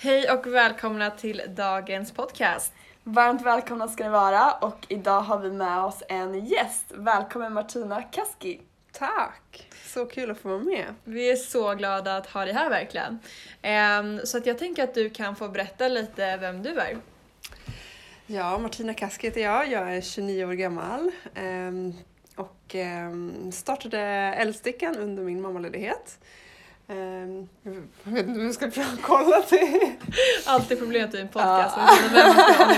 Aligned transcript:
Hej 0.00 0.30
och 0.30 0.46
välkomna 0.46 1.10
till 1.10 1.42
dagens 1.48 2.12
podcast. 2.12 2.72
Varmt 3.04 3.42
välkomna 3.42 3.88
ska 3.88 4.04
ni 4.04 4.10
vara 4.10 4.52
och 4.52 4.86
idag 4.88 5.20
har 5.20 5.38
vi 5.38 5.50
med 5.50 5.80
oss 5.80 6.02
en 6.08 6.46
gäst. 6.46 6.84
Välkommen 6.94 7.52
Martina 7.52 8.02
Kaski. 8.02 8.60
Tack! 8.92 9.68
Så 9.84 10.06
kul 10.06 10.30
att 10.30 10.38
få 10.38 10.48
vara 10.48 10.58
med. 10.58 10.84
Vi 11.04 11.30
är 11.30 11.36
så 11.36 11.74
glada 11.74 12.16
att 12.16 12.26
ha 12.26 12.44
dig 12.44 12.54
här 12.54 12.70
verkligen. 12.70 13.18
Ehm, 13.62 14.20
Så 14.24 14.38
att 14.38 14.46
jag 14.46 14.58
tänker 14.58 14.84
att 14.84 14.94
du 14.94 15.10
kan 15.10 15.36
få 15.36 15.48
berätta 15.48 15.88
lite 15.88 16.36
vem 16.36 16.62
du 16.62 16.70
är. 16.80 16.98
Ja, 18.26 18.58
Martina 18.58 18.94
Kask 18.94 19.24
heter 19.24 19.40
jag. 19.40 19.70
Jag 19.70 19.96
är 19.96 20.00
29 20.00 20.44
år 20.44 20.52
gammal 20.52 21.10
ehm, 21.34 21.92
och 22.36 22.74
ehm, 22.74 23.52
startade 23.52 24.00
Älgstickan 24.38 24.96
under 24.96 25.22
min 25.22 25.40
mammaledighet. 25.42 26.18
Ehm, 26.90 27.48
Jag 28.04 28.12
vet 28.12 28.26
inte 28.26 28.40
om 28.40 28.46
jag 28.46 28.54
ska 28.54 28.70
kolla 29.02 29.44
det. 29.50 29.92
Alltid 30.46 30.78
problemet 30.78 31.14
i 31.14 31.20
en 31.20 31.28
podcast. 31.28 31.76
inte 31.76 32.14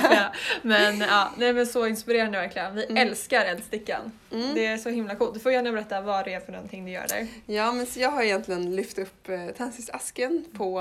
vem. 0.09 0.27
Men 0.63 1.01
ja, 1.01 1.31
nej 1.39 1.53
men 1.53 1.67
så 1.67 1.87
inspirerande 1.87 2.39
verkligen. 2.39 2.75
Vi 2.75 2.85
Mm. 2.85 2.97
älskar 3.09 3.45
Eldstickan. 3.45 4.13
Mm. 4.33 4.55
Det 4.55 4.67
är 4.67 4.77
så 4.77 4.89
himla 4.89 5.15
coolt. 5.15 5.35
Du 5.35 5.41
får 5.41 5.53
gärna 5.53 5.73
berätta 5.73 6.01
vad 6.01 6.25
det 6.25 6.35
är 6.35 6.41
för 6.41 6.53
någonting 6.53 6.85
du 6.85 6.91
gör 6.91 7.07
där. 7.09 7.27
Ja, 7.47 7.73
men 7.73 7.87
så 7.87 8.01
jag 8.01 8.11
har 8.11 8.23
egentligen 8.23 8.77
lyft 8.77 8.99
upp 8.99 9.29
eh, 9.29 9.47
tändsticksasken 9.47 10.45
på, 10.57 10.81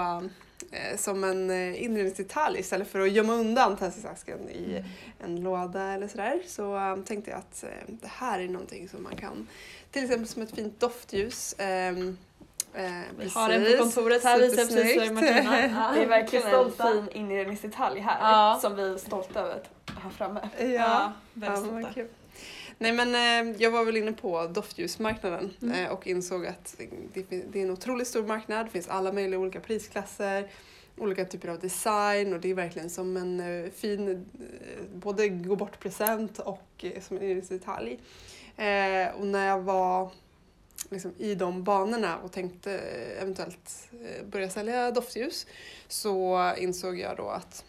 eh, 0.72 0.98
som 0.98 1.24
en 1.24 1.50
eh, 1.50 1.84
inredningsdetalj 1.84 2.60
istället 2.60 2.88
för 2.88 3.00
att 3.00 3.12
gömma 3.12 3.34
undan 3.34 3.78
tändsticksasken 3.78 4.50
i 4.50 4.84
en 5.24 5.42
låda 5.44 5.84
eller 5.94 6.08
sådär. 6.08 6.40
Så 6.48 6.76
eh, 6.78 6.96
tänkte 6.98 7.32
jag 7.32 7.38
att 7.40 7.64
eh, 7.64 7.70
det 7.88 8.08
här 8.12 8.40
är 8.40 8.48
någonting 8.48 8.90
som 8.90 9.04
man 9.04 9.16
kan, 9.16 9.48
till 9.92 10.04
exempel 10.04 10.28
som 10.28 10.42
ett 10.42 10.56
fint 10.56 10.80
doftljus. 10.80 11.54
eh, 11.54 11.94
Vi 12.74 13.30
har 13.34 13.50
den 13.50 13.66
på 13.78 13.84
kontoret 13.84 14.24
här, 14.24 14.40
visar 14.40 14.56
precis 14.66 15.04
för. 15.04 15.14
Martina. 15.14 15.62
Ja, 15.62 15.92
Det 15.96 16.04
är 16.04 16.08
verkligen 16.08 16.48
en 16.48 16.72
fin 16.72 17.10
inredningsdetalj 17.12 18.00
här 18.00 18.18
Ja. 18.22 18.60
som 18.62 18.76
vi 18.76 18.94
är 18.94 18.98
stolta 18.98 19.40
över 19.40 19.56
att 19.86 20.04
ha 20.04 20.10
framme. 20.10 20.50
Ja, 20.60 20.66
Ja, 20.68 21.14
väldigt 21.34 21.66
stolta. 21.66 22.02
Nej 22.78 22.92
men 22.94 23.16
eh, 23.50 23.56
jag 23.62 23.72
var 23.72 23.86
väl 23.86 23.98
inne 23.98 24.12
på 24.14 24.48
doftljusmarknaden 24.48 25.54
Mm. 25.62 25.86
eh, 25.86 25.92
och 25.92 26.08
insåg 26.08 26.46
att 26.48 26.76
det, 27.14 27.24
det 27.30 27.60
är 27.60 27.64
en 27.64 27.72
otroligt 27.72 28.08
stor 28.08 28.24
marknad. 28.24 28.66
Det 28.66 28.70
finns 28.70 28.88
alla 28.88 29.12
möjliga 29.12 29.40
olika 29.40 29.60
prisklasser, 29.60 30.48
olika 30.98 31.26
typer 31.26 31.48
av 31.48 31.60
design 31.60 32.34
och 32.34 32.40
det 32.40 32.50
är 32.50 32.54
verkligen 32.54 32.90
som 32.90 33.18
en 33.18 33.64
eh, 33.66 33.72
fin 33.72 34.10
eh, 34.10 34.84
både 34.94 35.30
gå 35.30 35.56
bort-present 35.56 36.40
och 36.40 36.68
eh, 36.80 37.02
som 37.02 37.18
en 37.18 37.24
inredningsdetalj. 37.24 38.00
Eh, 38.58 39.16
och 39.20 39.26
när 39.26 39.48
jag 39.48 39.60
var 39.62 40.12
liksom, 40.90 41.14
i 41.18 41.36
de 41.36 41.64
banorna 41.64 42.18
och 42.18 42.32
tänkte 42.32 42.72
eventuellt 43.22 43.90
eh, 43.92 44.26
börja 44.26 44.50
sälja 44.50 44.92
doftljus 44.92 45.48
så 45.88 46.54
insåg 46.58 47.00
jag 47.00 47.18
då 47.18 47.30
att 47.30 47.66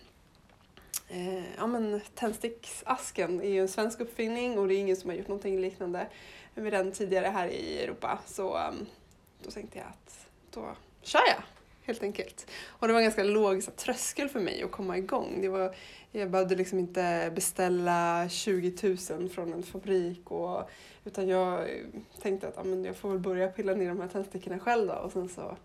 Eh, 1.12 1.44
ja, 1.56 1.66
men 1.66 2.00
tändsticksasken 2.14 3.40
är 3.40 3.48
ju 3.48 3.60
en 3.60 3.68
svensk 3.68 4.00
uppfinning 4.00 4.58
och 4.58 4.68
det 4.68 4.74
är 4.74 4.78
ingen 4.78 4.96
som 4.96 5.10
har 5.10 5.16
gjort 5.16 5.28
någonting 5.28 5.60
liknande 5.60 6.06
med 6.54 6.72
den 6.72 6.92
tidigare 6.92 7.26
här 7.26 7.48
i 7.48 7.82
Europa. 7.82 8.18
Så 8.26 8.58
um, 8.58 8.86
då 9.44 9.50
tänkte 9.50 9.78
jag 9.78 9.86
att 9.86 10.26
då 10.50 10.76
kör 11.02 11.26
jag 11.26 11.42
helt 11.82 12.02
enkelt. 12.02 12.46
Och 12.66 12.86
det 12.86 12.92
var 12.92 13.00
en 13.00 13.04
ganska 13.04 13.24
låg 13.24 13.62
så, 13.62 13.70
tröskel 13.70 14.28
för 14.28 14.40
mig 14.40 14.62
att 14.62 14.70
komma 14.70 14.98
igång. 14.98 15.38
Det 15.40 15.48
var, 15.48 15.74
jag 16.12 16.30
behövde 16.30 16.54
liksom 16.54 16.78
inte 16.78 17.32
beställa 17.34 18.28
20 18.28 18.96
000 19.10 19.28
från 19.28 19.52
en 19.52 19.62
fabrik 19.62 20.30
och, 20.30 20.70
utan 21.04 21.28
jag 21.28 21.60
eh, 21.60 21.84
tänkte 22.22 22.48
att 22.48 22.54
ja, 22.56 22.64
men 22.64 22.84
jag 22.84 22.96
får 22.96 23.08
väl 23.10 23.18
börja 23.18 23.48
pilla 23.48 23.74
ner 23.74 23.88
de 23.88 24.00
här 24.00 24.08
tändstickorna 24.08 24.58
själv 24.58 24.86
då 24.88 24.94
och 24.94 25.12
sen 25.12 25.28
så 25.28 25.56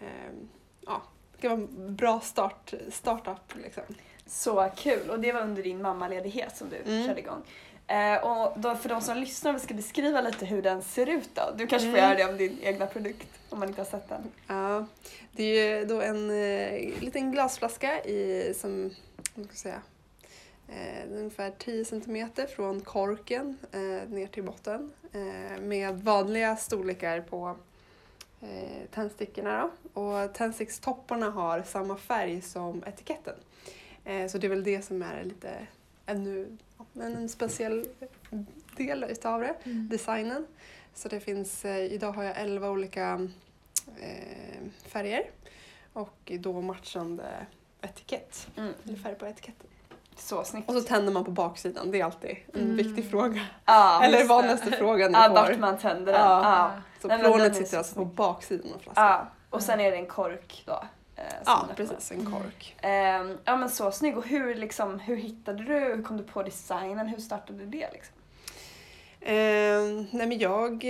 ehm, 0.00 0.48
ja, 0.86 1.02
det 1.36 1.40
kan 1.42 1.50
vara 1.50 1.60
en 1.60 1.96
bra 1.96 2.20
start, 2.20 2.74
startup 2.90 3.54
liksom. 3.64 3.82
Så 4.26 4.70
kul 4.76 5.10
och 5.10 5.20
det 5.20 5.32
var 5.32 5.40
under 5.40 5.62
din 5.62 5.82
mammaledighet 5.82 6.56
som 6.56 6.68
du 6.68 6.76
Mm. 6.92 7.06
körde 7.06 7.20
igång. 7.20 7.42
Eh, 7.86 8.16
och 8.26 8.60
då, 8.60 8.74
för 8.76 8.88
de 8.88 9.00
som 9.00 9.16
lyssnar, 9.16 9.52
vi 9.52 9.58
ska 9.58 9.74
beskriva 9.74 10.20
lite 10.20 10.46
hur 10.46 10.62
den 10.62 10.82
ser 10.82 11.08
ut 11.08 11.30
då. 11.34 11.42
Du 11.56 11.66
kanske 11.66 11.90
får 11.90 11.98
Mm. 11.98 12.10
göra 12.10 12.18
det 12.26 12.32
om 12.32 12.36
din 12.38 12.58
egna 12.62 12.86
produkt 12.86 13.28
om 13.48 13.58
man 13.58 13.68
inte 13.68 13.80
har 13.80 13.86
sett 13.86 14.08
den. 14.08 14.22
Ja, 14.46 14.86
det 15.32 15.42
är 15.42 15.78
ju 15.78 15.84
då 15.84 16.00
en 16.00 16.30
eh, 16.30 17.00
liten 17.00 17.32
glasflaska 17.32 18.04
i, 18.04 18.52
som, 18.56 18.82
vad 19.34 19.44
ska 19.46 19.52
jag 19.52 19.56
säga, 19.56 19.82
eh, 20.68 21.10
ungefär 21.12 21.50
10 21.58 21.84
centimeter 21.84 22.46
från 22.46 22.80
korken 22.80 23.58
eh, 23.72 23.80
ner 24.08 24.26
till 24.26 24.42
botten 24.42 24.92
eh, 25.12 25.60
med 25.60 26.00
vanliga 26.02 26.56
storlekar 26.56 27.20
på 27.20 27.56
eh, 28.40 28.86
tändstickorna. 28.94 29.70
Då. 29.94 30.00
Och 30.00 30.34
tändstickstopparna 30.34 31.30
har 31.30 31.62
samma 31.62 31.96
färg 31.96 32.40
som 32.40 32.84
etiketten. 32.86 33.34
Eh, 34.04 34.26
så 34.28 34.38
det 34.38 34.46
är 34.46 34.48
väl 34.48 34.64
det 34.64 34.82
som 34.82 35.02
är 35.02 35.24
lite 35.24 35.66
ännu 36.06 36.56
men 36.92 37.16
en 37.16 37.28
speciell 37.28 37.88
del 38.76 39.04
utav 39.04 39.40
det 39.40 39.54
Mm. 39.64 39.88
designen. 39.88 40.46
Så 40.94 41.08
det 41.08 41.20
finns, 41.20 41.64
eh, 41.64 41.78
idag 41.92 42.12
har 42.12 42.22
jag 42.24 42.36
11 42.40 42.70
olika 42.70 43.28
eh, 44.00 44.62
färger 44.86 45.30
och 45.92 46.32
då 46.40 46.60
matchande 46.60 47.46
etikett, 47.82 48.48
Mm. 48.56 48.72
eller 48.84 48.96
färg 48.96 49.14
på 49.14 49.26
etiketten. 49.26 49.66
Så 50.18 50.44
snyggt. 50.44 50.68
Och 50.68 50.74
så 50.74 50.80
tänder 50.80 51.12
man 51.12 51.24
på 51.24 51.30
baksidan, 51.30 51.90
det 51.90 52.00
är 52.00 52.04
alltid 52.04 52.36
en 52.54 52.60
Mm. 52.60 52.76
viktig 52.76 53.10
fråga. 53.10 53.40
ja, 53.64 54.00
eller 54.04 54.18
just 54.18 54.28
det. 54.28 54.34
vanligaste 54.34 54.70
frågan 54.72 55.12
Ja, 55.12 55.28
ni 55.28 55.34
vart 55.34 55.48
får. 55.52 55.58
man 55.60 55.78
tänder 55.78 56.12
den. 56.12 56.20
Ja. 56.22 56.42
Ja. 56.42 56.70
Så 57.02 57.08
Nej, 57.08 57.16
är 57.18 57.50
sitter 57.54 57.70
så 57.70 57.78
alltså 57.78 57.94
på 57.94 58.04
baksidan 58.04 58.72
av 58.74 58.78
flaskan. 58.78 59.04
Ja. 59.04 59.26
Och 59.50 59.62
sen 59.62 59.80
är 59.80 59.90
det 59.90 59.96
en 59.96 60.06
kork 60.06 60.62
då. 60.66 60.84
eh, 61.16 61.22
Ja, 61.46 61.68
precis, 61.76 62.12
en 62.12 62.24
kork. 62.32 62.76
Ehm, 62.82 63.38
ja 63.44 63.56
men 63.56 63.68
så 63.70 63.90
snygg. 63.90 64.18
Och 64.18 64.26
hur, 64.26 64.54
liksom, 64.54 64.98
hur 64.98 65.16
hittade 65.16 65.62
du, 65.64 65.74
hur 65.78 66.02
kom 66.02 66.16
du 66.16 66.22
på 66.22 66.42
designen, 66.42 67.06
hur 67.08 67.18
startade 67.18 67.64
det 67.66 67.88
liksom? 67.92 68.14
Eh, 69.20 70.06
nej 70.10 70.26
men 70.26 70.38
jag 70.38 70.84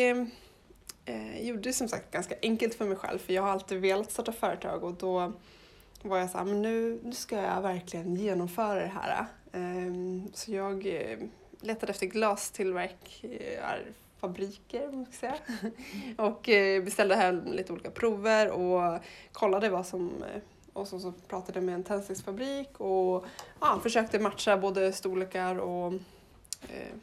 eh, 1.05 1.47
gjorde 1.47 1.61
det 1.63 1.73
som 1.73 1.89
sagt 1.89 2.11
ganska 2.11 2.35
enkelt 2.43 2.75
för 2.75 2.85
mig 2.85 2.97
själv 2.97 3.19
för 3.19 3.33
jag 3.33 3.43
har 3.43 3.51
alltid 3.51 3.81
velat 3.81 4.11
starta 4.13 4.33
företag 4.33 4.85
och 4.85 4.93
då 4.95 5.33
var 6.03 6.19
jag 6.19 6.31
så 6.31 6.39
här, 6.39 6.45
men 6.45 6.63
nu, 6.63 7.01
nu 7.03 7.13
ska 7.13 7.37
jag 7.37 7.63
verkligen 7.63 8.17
genomföra 8.17 8.81
det 8.81 8.93
här. 8.95 9.27
Eh, 9.53 9.93
så 10.35 10.53
jag 10.53 10.87
eh, 10.87 11.19
letade 11.61 11.93
efter 11.93 12.07
glastillverkarfabriker, 12.07 14.93
man 14.93 15.07
ska 15.07 15.15
säga. 15.15 15.37
och 16.17 16.49
eh, 16.49 16.85
beställde 16.85 17.17
hem 17.17 17.53
lite 17.53 17.73
olika 17.73 17.91
prover 17.91 18.51
och 18.51 19.01
kollade 19.33 19.69
vad 19.69 19.87
som 19.87 20.23
eh, 20.35 20.41
och 20.79 20.89
så, 20.89 21.01
så 21.01 21.13
pratade 21.29 21.59
jag 21.59 21.65
med 21.65 21.75
en 21.75 21.85
tändsticksfabrik 21.85 22.81
och 22.81 23.25
ja, 23.61 23.81
försökte 23.83 24.19
matcha 24.19 24.57
både 24.57 24.93
storlekar 24.93 25.59
och 25.59 25.93
eh, 26.63 26.95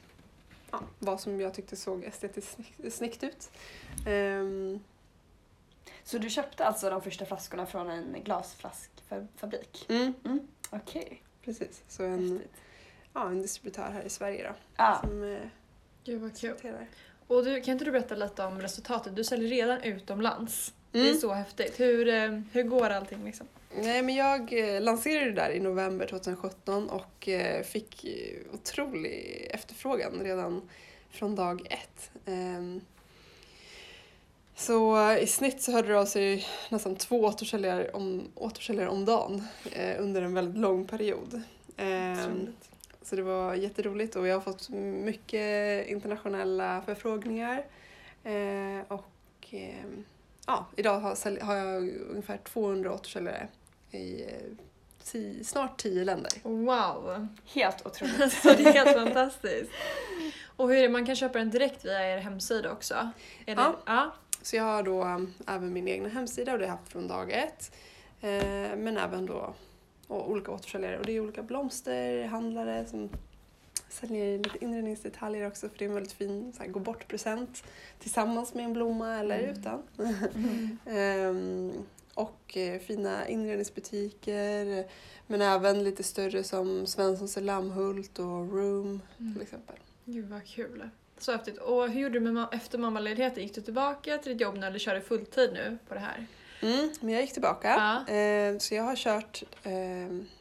ja, 0.72 0.79
vad 1.00 1.19
som 1.19 1.41
jag 1.41 1.53
tyckte 1.53 1.75
såg 1.75 2.03
estetiskt 2.03 2.56
snyggt, 2.56 2.94
snyggt 2.94 3.23
ut. 3.23 3.50
Ehm, 4.07 4.79
Så 6.08 6.18
du 6.18 6.30
köpte 6.30 6.66
alltså 6.66 6.90
de 6.90 7.02
första 7.02 7.26
flaskorna 7.26 7.66
från 7.66 7.90
en 7.90 8.16
glasflaskfabrik? 8.24 9.86
mm, 9.90 10.14
Okej, 10.70 11.22
precis, 11.44 11.84
så 11.88 12.04
en, 12.04 12.32
häftigt. 12.32 12.52
ja, 13.14 13.28
en 13.28 13.42
distributör 13.42 13.90
här 13.94 14.04
i 14.04 14.10
Sverige 14.10 14.44
då. 14.48 14.56
Ja. 14.78 14.98
Som 15.02 15.24
eh, 15.24 15.40
Gud 16.04 16.22
vad 16.22 16.38
kul. 16.38 16.56
Och 17.28 17.46
du, 17.46 17.62
kan 17.62 17.72
inte 17.72 17.86
du 17.86 17.92
berätta 17.92 18.16
lite 18.16 18.44
om 18.46 18.62
resultatet? 18.62 19.16
Du 19.16 19.24
säljer 19.24 19.50
redan 19.50 19.82
utomlands. 19.82 20.74
Det 20.92 21.00
är 21.00 21.06
Mm. 21.06 21.18
så 21.18 21.34
häftigt. 21.34 21.80
Hur, 21.80 22.08
eh, 22.08 22.42
hur 22.52 22.64
går 22.64 22.90
allting 22.90 23.26
liksom? 23.26 23.48
Nej, 23.76 24.02
men 24.02 24.16
jag 24.16 24.54
eh, 24.76 24.82
lanserade 24.82 25.26
det 25.26 25.32
där 25.32 25.50
i 25.50 25.60
november 25.60 26.08
2017 26.08 26.90
och 26.90 27.30
eh, 27.30 27.64
fick 27.64 28.06
otrolig 28.54 29.48
efterfrågan 29.54 30.20
redan 30.24 30.70
från 31.10 31.36
dag 31.36 31.68
ett. 31.70 32.12
Ehm, 34.56 34.62
Så 34.62 35.10
eh, 35.12 35.18
i 35.24 35.28
snitt 35.28 35.62
så 35.62 35.72
hörde 35.72 35.88
det 35.88 36.00
av 36.00 36.06
sig 36.06 36.46
nästan 36.70 36.96
två 36.96 37.22
återförsäljare 37.22 37.90
om, 37.90 38.28
återförsäljare 38.36 38.90
om 38.90 39.06
dagen 39.06 39.44
eh, 39.72 40.02
under 40.02 40.22
en 40.22 40.34
väldigt 40.34 40.57
lång 40.62 40.86
period. 40.88 41.42
Ehm, 41.78 42.19
Otroligt. 42.19 42.69
Så 43.04 43.16
det 43.16 43.22
var 43.22 43.54
jätteroligt 43.56 44.16
och 44.16 44.28
jag 44.28 44.36
har 44.36 44.42
fått 44.42 44.69
mycket 44.69 45.88
internationella 45.88 46.81
förfrågningar. 46.81 47.66
Eh, 48.24 48.80
och 48.88 49.48
eh, 49.52 49.86
ja, 50.48 50.66
idag 50.75 51.00
har, 51.00 51.42
har 51.44 51.56
jag 51.56 51.90
ungefär 52.10 52.38
200 52.38 52.94
återförsäljare 52.94 53.48
i 53.92 54.24
eh, 54.24 54.30
ti, 55.04 55.44
snart 55.44 55.81
10 55.81 56.04
länder. 56.06 56.31
Wow! 56.44 57.28
Helt 57.46 57.86
otroligt. 57.86 58.34
Så 58.42 58.48
det 58.48 58.63
är 58.66 58.74
helt 58.74 58.98
fantastiskt. 58.98 59.72
Och 60.58 60.69
hur 60.69 60.75
är 60.78 60.81
det, 60.81 60.90
man 60.90 61.06
kan 61.06 61.16
köpa 61.16 61.40
den 61.40 61.50
direkt 61.50 61.86
via 61.86 62.13
er 62.13 62.18
hemsida 62.18 62.72
också? 62.72 63.10
Eller, 63.46 63.62
Ja. 63.63 63.75
ja. 63.86 64.12
Så 64.45 64.56
jag 64.56 64.63
har 64.63 64.83
då 64.83 65.03
um, 65.03 65.33
även 65.47 65.74
min 65.74 65.88
egna 65.88 66.09
hemsida 66.09 66.51
och 66.53 66.59
det 66.59 66.65
har 66.65 66.71
jag 66.71 66.77
haft 66.77 66.92
från 66.92 67.07
dag 67.07 67.31
ett. 67.31 67.71
Eh, 68.21 68.77
men 68.77 68.97
även 68.97 69.25
då 69.25 69.53
och 70.07 70.31
olika 70.31 70.51
återförsäljare 70.51 71.00
och 71.00 71.06
det 71.06 71.12
är 71.12 71.19
olika 71.19 71.44
blomsterhandlare 71.44 72.86
som 72.86 73.09
säljer 73.89 74.38
lite 74.38 74.63
inredningsdetaljer 74.65 75.47
också 75.47 75.69
för 75.69 75.77
det 75.77 75.86
är 75.86 75.89
en 75.89 75.95
väldigt 75.95 76.13
fin 76.13 76.53
så 76.53 76.63
här, 76.63 76.69
gå 76.69 76.80
bort-present 76.80 77.63
tillsammans 78.00 78.53
med 78.53 78.65
en 78.65 78.74
blomma 78.74 79.19
eller 79.19 79.39
Mm. 79.39 79.51
utan. 79.59 79.81
Mm. 80.36 80.77
Ehm, 80.86 81.71
och 82.13 82.57
eh, 82.57 82.80
fina 82.80 83.27
inredningsbutiker 83.27 84.86
men 85.27 85.41
även 85.41 85.83
lite 85.83 86.03
större 86.03 86.44
som 86.44 86.86
Svenssons 86.88 87.38
i 87.38 87.41
Lammhult 87.41 88.19
och 88.19 88.53
Room 88.53 89.01
Mm. 89.19 89.33
till 89.33 89.41
exempel. 89.41 89.75
Gud 90.06 90.30
vad 90.30 90.45
kul. 90.45 90.89
Så 91.17 91.31
häftigt. 91.31 91.57
Och 91.57 91.89
hur 91.89 92.01
gjorde 92.01 92.19
du 92.19 92.31
med, 92.31 92.47
efter 92.51 92.77
mammaledigheten? 92.77 93.44
Gick 93.44 93.56
du 93.56 93.62
tillbaka 93.62 94.17
till 94.17 94.31
ditt 94.31 94.41
jobb 94.41 94.57
nu 94.57 94.65
eller 94.65 94.79
kör 94.79 94.95
du 94.95 95.01
fulltid 95.01 95.53
nu 95.53 95.77
på 95.88 95.94
det 95.94 96.00
här? 96.00 96.25
Mm, 96.62 96.89
men 97.00 97.13
jag 97.13 97.21
gick 97.21 97.33
tillbaka. 97.33 97.67
Ja. 98.07 98.13
Eh, 98.13 98.57
så 98.57 98.75
jag 98.75 98.83
har 98.83 98.95
kört 98.95 99.44
eh, 99.63 99.71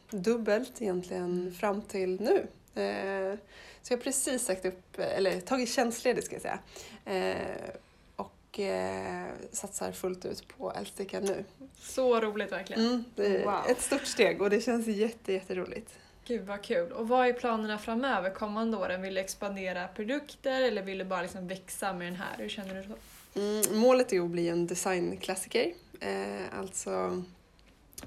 dubbelt 0.09 0.81
egentligen 0.81 1.23
Mm. 1.41 1.53
fram 1.53 1.81
till 1.81 2.21
nu. 2.21 2.37
Eh, 2.81 3.37
så 3.81 3.93
jag 3.93 3.97
har 3.97 4.03
precis 4.03 4.45
sagt 4.45 4.65
upp, 4.65 4.99
eller 4.99 5.39
tagit 5.41 5.69
tjänstledigt 5.69 6.25
ska 6.25 6.35
jag 6.35 6.41
säga. 6.41 6.59
Eh, 7.05 7.69
och 8.15 8.59
eh, 8.59 9.25
satsar 9.51 9.91
fullt 9.91 10.25
ut 10.25 10.47
på 10.57 10.71
Älgstickan 10.71 11.23
nu. 11.23 11.45
Så 11.79 12.19
roligt 12.21 12.51
verkligen. 12.51 12.85
Mm, 12.85 13.03
det 13.15 13.25
är 13.37 13.45
Wow. 13.45 13.61
ett 13.69 13.81
stort 13.81 14.05
steg 14.05 14.41
och 14.41 14.49
det 14.49 14.61
känns 14.61 14.87
jätte, 14.87 15.33
jätteroligt. 15.33 15.93
Gud 16.27 16.45
vad 16.45 16.61
kul. 16.63 16.91
Och 16.91 17.07
vad 17.07 17.27
är 17.27 17.33
planerna 17.33 17.77
framöver 17.77 18.29
kommande 18.29 18.77
åren? 18.77 19.01
Vill 19.01 19.13
du 19.13 19.19
expandera 19.21 19.87
produkter 19.87 20.61
eller 20.61 20.81
vill 20.81 20.97
du 20.97 21.05
bara 21.05 21.21
liksom 21.21 21.47
växa 21.47 21.93
med 21.93 22.07
den 22.07 22.15
här? 22.15 22.37
Hur 22.37 22.49
känner 22.49 22.75
du 22.75 22.83
så? 22.83 22.93
Mm, 23.39 23.79
målet 23.79 24.13
är 24.13 24.19
att 24.21 24.29
bli 24.29 24.49
en 24.49 24.67
designklassiker. 24.67 25.73
Eh, 25.99 26.59
alltså 26.59 27.23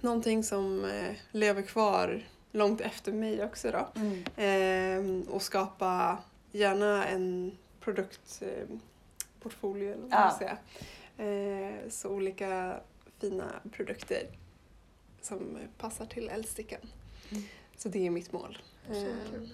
någonting 0.00 0.44
som 0.44 0.84
eh, 0.84 1.14
lever 1.32 1.62
kvar 1.62 2.22
långt 2.52 2.80
efter 2.80 3.12
mig 3.12 3.44
också 3.44 3.70
då. 3.70 3.88
Mm. 4.00 4.24
Eh, 4.36 5.00
och 5.34 5.42
skapa 5.42 6.18
gärna 6.52 7.06
en 7.06 7.56
produktportfolio 7.80 9.88
eh, 9.88 9.92
eller 9.94 10.02
vad 10.02 10.10
man 10.10 10.20
Ja. 10.20 10.38
säga. 10.38 10.56
Eh, 11.18 11.74
så 11.90 12.08
olika 12.08 12.80
fina 13.20 13.52
produkter 13.72 14.26
som 15.22 15.58
passar 15.78 16.06
till 16.06 16.28
Älgstickan. 16.28 16.80
Mm. 17.30 17.44
Så 17.78 17.88
det 17.88 18.06
är 18.06 18.10
mitt 18.10 18.32
mål. 18.32 18.58
Så 18.86 18.92
Eh, 18.94 19.12
kul. 19.30 19.48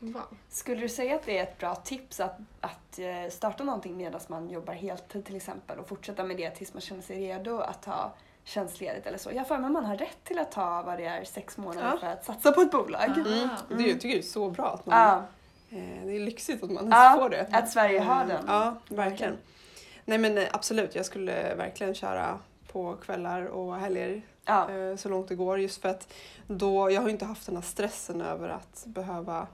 Wow. 0.00 0.22
Skulle 0.48 0.80
du 0.80 0.88
säga 0.88 1.14
att 1.16 1.22
det 1.26 1.38
är 1.38 1.42
ett 1.42 1.58
bra 1.58 1.74
tips 1.74 2.20
att, 2.20 2.36
att 2.60 2.98
eh, 2.98 3.30
starta 3.30 3.64
någonting 3.64 3.96
medan 3.96 4.20
man 4.28 4.50
jobbar 4.50 4.72
heltid 4.74 5.24
till 5.24 5.36
exempel 5.36 5.78
och 5.78 5.88
fortsätta 5.88 6.24
med 6.24 6.36
det 6.36 6.50
tills 6.50 6.72
man 6.74 6.80
känner 6.80 7.02
sig 7.02 7.20
redo 7.28 7.58
att 7.58 7.82
ta 7.82 8.12
tjänstledigt 8.44 9.06
eller 9.06 9.18
så? 9.18 9.30
Jag 9.32 9.48
för 9.48 9.58
mig 9.58 9.70
man 9.70 9.84
har 9.84 9.96
rätt 9.96 10.24
till 10.24 10.38
att 10.38 10.52
ta 10.52 10.82
vad 10.82 10.98
det 10.98 11.04
är 11.04 11.24
sex 11.24 11.56
månader 11.56 11.90
Ja. 11.92 11.98
för 11.98 12.06
att 12.06 12.24
satsa 12.24 12.52
på 12.52 12.60
ett 12.60 12.70
bolag. 12.70 13.04
Mm. 13.18 13.48
Ah. 13.50 13.58
Det 13.68 13.84
är, 13.84 13.88
jag 13.88 14.00
tycker 14.00 14.16
det 14.16 14.20
är 14.20 14.22
så 14.22 14.50
bra 14.50 14.66
att 14.74 14.86
man, 14.86 14.98
Ja, 14.98 15.16
eh, 15.78 16.06
det 16.06 16.16
är 16.16 16.20
lyxigt 16.20 16.62
att 16.62 16.70
man 16.70 16.88
Ja, 16.90 17.16
får 17.20 17.28
det. 17.30 17.48
att 17.52 17.70
Sverige 17.70 18.00
har 18.00 18.24
den. 18.26 18.44
Ja, 18.46 18.74
verkligen. 18.88 19.36
Nej 20.04 20.18
men 20.18 20.38
eh, 20.38 20.44
absolut, 20.52 20.94
jag 20.94 21.06
skulle 21.06 21.54
verkligen 21.54 21.94
köra 21.94 22.38
på 22.76 22.96
kvällar 22.96 23.44
och 23.44 23.76
helger 23.76 24.22
ja. 24.44 24.70
eh, 24.70 24.96
så 24.96 25.08
långt 25.08 25.28
det 25.28 25.34
går. 25.34 25.60
Just 25.60 25.82
för 25.82 25.88
att 25.88 26.12
då, 26.46 26.90
jag 26.90 27.02
har 27.02 27.08
inte 27.08 27.24
haft 27.24 27.46
den 27.46 27.54
här 27.54 27.62
stressen 27.62 28.20
över 28.20 28.48
att 28.48 28.84
behöva 28.86 29.46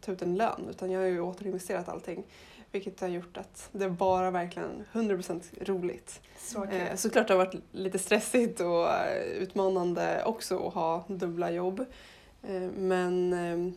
ta 0.00 0.12
ut 0.12 0.22
en 0.22 0.34
lön 0.34 0.66
utan 0.70 0.90
jag 0.90 1.00
har 1.00 1.06
ju 1.06 1.20
återinvesterat 1.20 1.88
allting. 1.88 2.24
Vilket 2.70 3.00
har 3.00 3.08
gjort 3.08 3.36
att 3.36 3.68
det 3.72 3.88
bara 3.88 4.30
verkligen 4.30 4.84
100% 4.92 5.64
roligt. 5.64 6.20
Så. 6.38 6.64
Eh, 6.64 6.96
såklart 6.96 7.28
det 7.28 7.34
har 7.34 7.44
varit 7.44 7.62
lite 7.72 7.98
stressigt 7.98 8.60
och 8.60 8.90
eh, 8.90 9.22
utmanande 9.22 10.24
också 10.24 10.66
att 10.66 10.74
ha 10.74 11.04
dubbla 11.06 11.50
jobb. 11.50 11.84
Eh, 12.42 12.70
men 12.76 13.32
eh, 13.32 13.74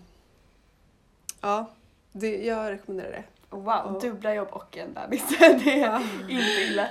ja, 1.41 1.69
det, 2.11 2.45
jag 2.45 2.71
rekommenderar 2.71 3.11
det. 3.11 3.23
Wow, 3.49 3.99
dubbla 4.01 4.33
jobb 4.33 4.47
och 4.51 4.77
en 4.77 4.93
bebis. 4.93 5.23
det 5.39 5.81
är 5.81 6.01
inte 6.29 6.61
illa. 6.61 6.87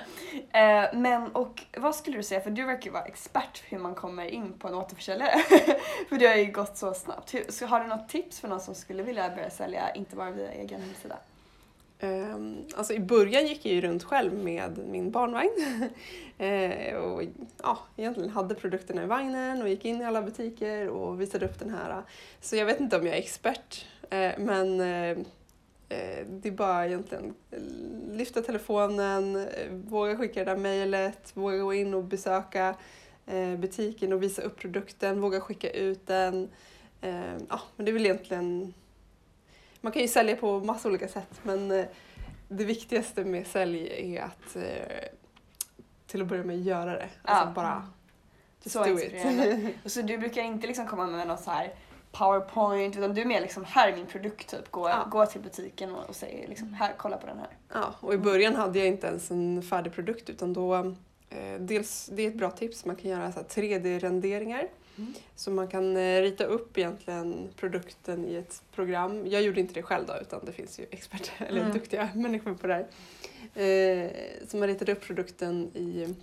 Eh, 0.53 0.95
men 0.95 1.33
och 1.33 1.63
vad 1.77 1.95
skulle 1.95 2.17
du 2.17 2.23
säga, 2.23 2.41
för 2.41 2.51
du 2.51 2.65
verkar 2.65 2.85
ju 2.85 2.91
vara 2.91 3.05
expert 3.05 3.63
hur 3.69 3.79
man 3.79 3.95
kommer 3.95 4.25
in 4.25 4.53
på 4.53 4.69
en 4.69 4.75
återförsäljare. 4.75 5.39
för 6.09 6.19
det 6.19 6.27
har 6.27 6.37
ju 6.37 6.53
gått 6.53 6.77
så 6.77 6.95
snabbt. 6.95 7.35
Så 7.49 7.67
har 7.67 7.81
du 7.81 7.87
något 7.87 8.09
tips 8.09 8.41
för 8.41 8.49
någon 8.49 8.61
som 8.61 8.75
skulle 8.75 9.03
vilja 9.03 9.31
börja 9.31 9.51
sälja, 9.51 9.95
inte 9.95 10.17
bara 10.17 10.31
via 10.31 10.53
egen 10.53 10.81
hemsida? 10.81 11.17
Um, 12.01 12.65
alltså 12.77 12.93
I 12.93 13.01
början 13.01 13.47
gick 13.47 13.67
jag 13.67 13.75
ju 13.75 13.81
runt 13.81 14.05
själv 14.05 14.35
med 14.35 14.79
min 14.79 15.11
barnvagn. 15.11 15.51
eh, 16.39 16.97
och 16.97 17.23
ja, 17.63 17.79
egentligen 17.97 18.31
hade 18.31 18.55
produkterna 18.55 19.03
i 19.03 19.07
vagnen 19.07 19.63
och 19.63 19.69
gick 19.69 19.85
in 19.85 20.01
i 20.01 20.05
alla 20.05 20.23
butiker 20.23 20.89
och 20.89 21.21
visade 21.21 21.47
upp 21.47 21.59
den 21.59 21.71
här. 21.71 22.03
Så 22.41 22.57
jag 22.57 22.67
vet 22.67 22.81
inte 22.81 22.99
om 22.99 23.07
jag 23.07 23.15
är 23.15 23.19
expert, 23.19 23.87
eh, 24.11 24.33
men 24.39 24.81
eh, 24.81 25.19
det 26.29 26.49
är 26.49 26.51
bara 26.51 26.87
egentligen 26.87 27.35
eh, 27.51 27.59
lyfta 28.17 28.43
telefonen, 28.43 29.37
eh, 29.37 29.71
våga 29.71 30.17
skicka 30.17 30.45
det 30.45 30.51
där 30.51 30.57
mejlet, 30.57 31.31
våga 31.35 31.59
gå 31.59 31.75
in 31.75 31.95
och 31.95 32.05
besöka 32.05 32.75
eh, 33.27 33.57
butiken 33.57 34.13
och 34.13 34.23
visa 34.23 34.43
upp 34.43 34.57
produkten, 34.59 35.21
våga 35.21 35.41
skicka 35.41 35.71
ut 35.71 36.07
den. 36.07 36.49
Eh, 37.01 37.37
ja, 37.49 37.61
men 37.77 37.85
det 37.87 37.91
är 37.91 37.93
väl 37.93 38.07
egentligen 38.07 38.75
man 39.81 39.93
kan 39.93 40.03
ju 40.03 40.09
sälja 40.09 40.37
på 40.37 40.61
massa 40.61 40.89
olika 40.89 41.09
sätt 41.09 41.41
men 41.43 41.71
eh, 41.71 41.87
det 42.49 42.65
viktigaste 42.65 43.25
med 43.25 43.47
sälj 43.47 44.15
är 44.15 44.23
att 44.23 44.57
eh, 44.57 45.09
till 46.07 46.23
att 46.23 46.29
börja 46.29 46.45
med 46.45 46.61
göra 46.63 46.93
det. 46.93 47.09
Alltså 47.23 47.47
Ja. 47.49 47.53
bara 47.55 47.87
just 48.63 48.73
Så 48.73 48.85
do 48.85 48.99
it. 48.99 49.75
Och 49.85 49.93
så 49.93 50.03
du 50.03 50.19
brukar 50.19 50.43
inte 50.43 50.67
liksom 50.67 50.87
komma 50.87 51.07
med 51.07 51.29
någon 51.29 51.39
så 51.39 51.51
här 51.51 51.75
powerpoint 52.19 52.97
utan 52.97 53.15
du 53.15 53.21
är 53.21 53.25
mer 53.25 53.41
liksom 53.41 53.65
här 53.65 53.89
är 53.89 53.97
min 53.97 54.07
produkt 54.07 54.49
typ. 54.51 54.71
Gå, 54.71 54.89
Ja. 54.89 55.09
gå 55.11 55.27
till 55.27 55.41
butiken 55.41 55.95
och, 55.95 56.09
och 56.09 56.17
säga 56.17 56.49
liksom 56.49 56.73
här 56.73 56.95
kolla 56.97 57.17
på 57.17 57.27
den 57.27 57.39
här. 57.39 57.49
ja, 57.73 57.95
och 58.01 58.15
i 58.15 58.19
början 58.19 58.55
hade 58.57 58.79
jag 58.79 58.89
inte 58.89 59.07
ens 59.07 59.31
en 59.31 59.63
färdig 59.63 59.93
produkt 59.93 60.31
utan 60.31 60.53
då 60.53 60.75
eh, 61.31 61.61
dels, 61.61 62.11
det 62.13 62.23
är 62.23 62.29
ett 62.29 62.35
bra 62.35 62.51
tips, 62.51 62.85
man 62.85 62.97
kan 62.97 63.11
göra 63.11 63.33
så 63.33 63.39
här 63.39 63.47
3D-renderingar. 63.47 64.69
Mm. 64.99 65.15
Så 65.35 65.51
man 65.51 65.69
kan 65.69 65.97
eh, 65.97 66.21
rita 66.23 66.45
upp 66.45 66.79
egentligen 66.79 67.49
produkten 67.57 68.25
i 68.27 68.35
ett 68.37 68.63
program. 68.75 69.27
Jag 69.27 69.43
gjorde 69.43 69.61
inte 69.61 69.75
det 69.75 69.83
själv 69.83 70.07
då 70.07 70.15
utan 70.21 70.41
det 70.45 70.53
finns 70.53 70.79
ju 70.81 70.87
experter 70.91 71.33
eller 71.49 71.61
Mm. 71.61 71.73
duktiga 71.73 72.09
människor 72.15 72.55
på 72.55 72.67
det 72.67 72.75
här. 72.75 72.87
Eh, 73.65 74.11
så 74.49 74.57
man 74.57 74.69
ritade 74.69 74.93
upp 74.93 75.01
produkten 75.01 75.71
i 75.75 76.15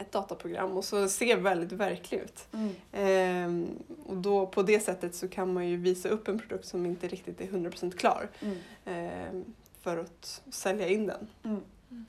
ett 0.00 0.12
dataprogram 0.12 0.76
och 0.76 0.84
så 0.84 1.08
ser 1.08 1.36
väldigt 1.36 1.72
verklig 1.72 2.18
ut. 2.18 2.46
Ehm, 2.92 3.68
och 4.06 4.16
då, 4.16 4.46
på 4.46 4.62
det 4.62 4.80
sättet 4.80 5.14
så 5.14 5.28
kan 5.28 5.52
man 5.52 5.68
ju 5.68 5.76
visa 5.76 6.08
upp 6.08 6.28
en 6.28 6.38
produkt 6.38 6.66
som 6.66 6.86
inte 6.86 7.08
riktigt 7.08 7.40
är 7.40 7.46
100% 7.46 7.96
klar 7.96 8.28
Mm. 8.40 8.56
ehm, 8.84 9.44
för 9.82 9.96
att 9.98 10.42
sälja 10.50 10.88
in 10.88 11.06
den 11.06 11.26
Mm. 11.44 11.60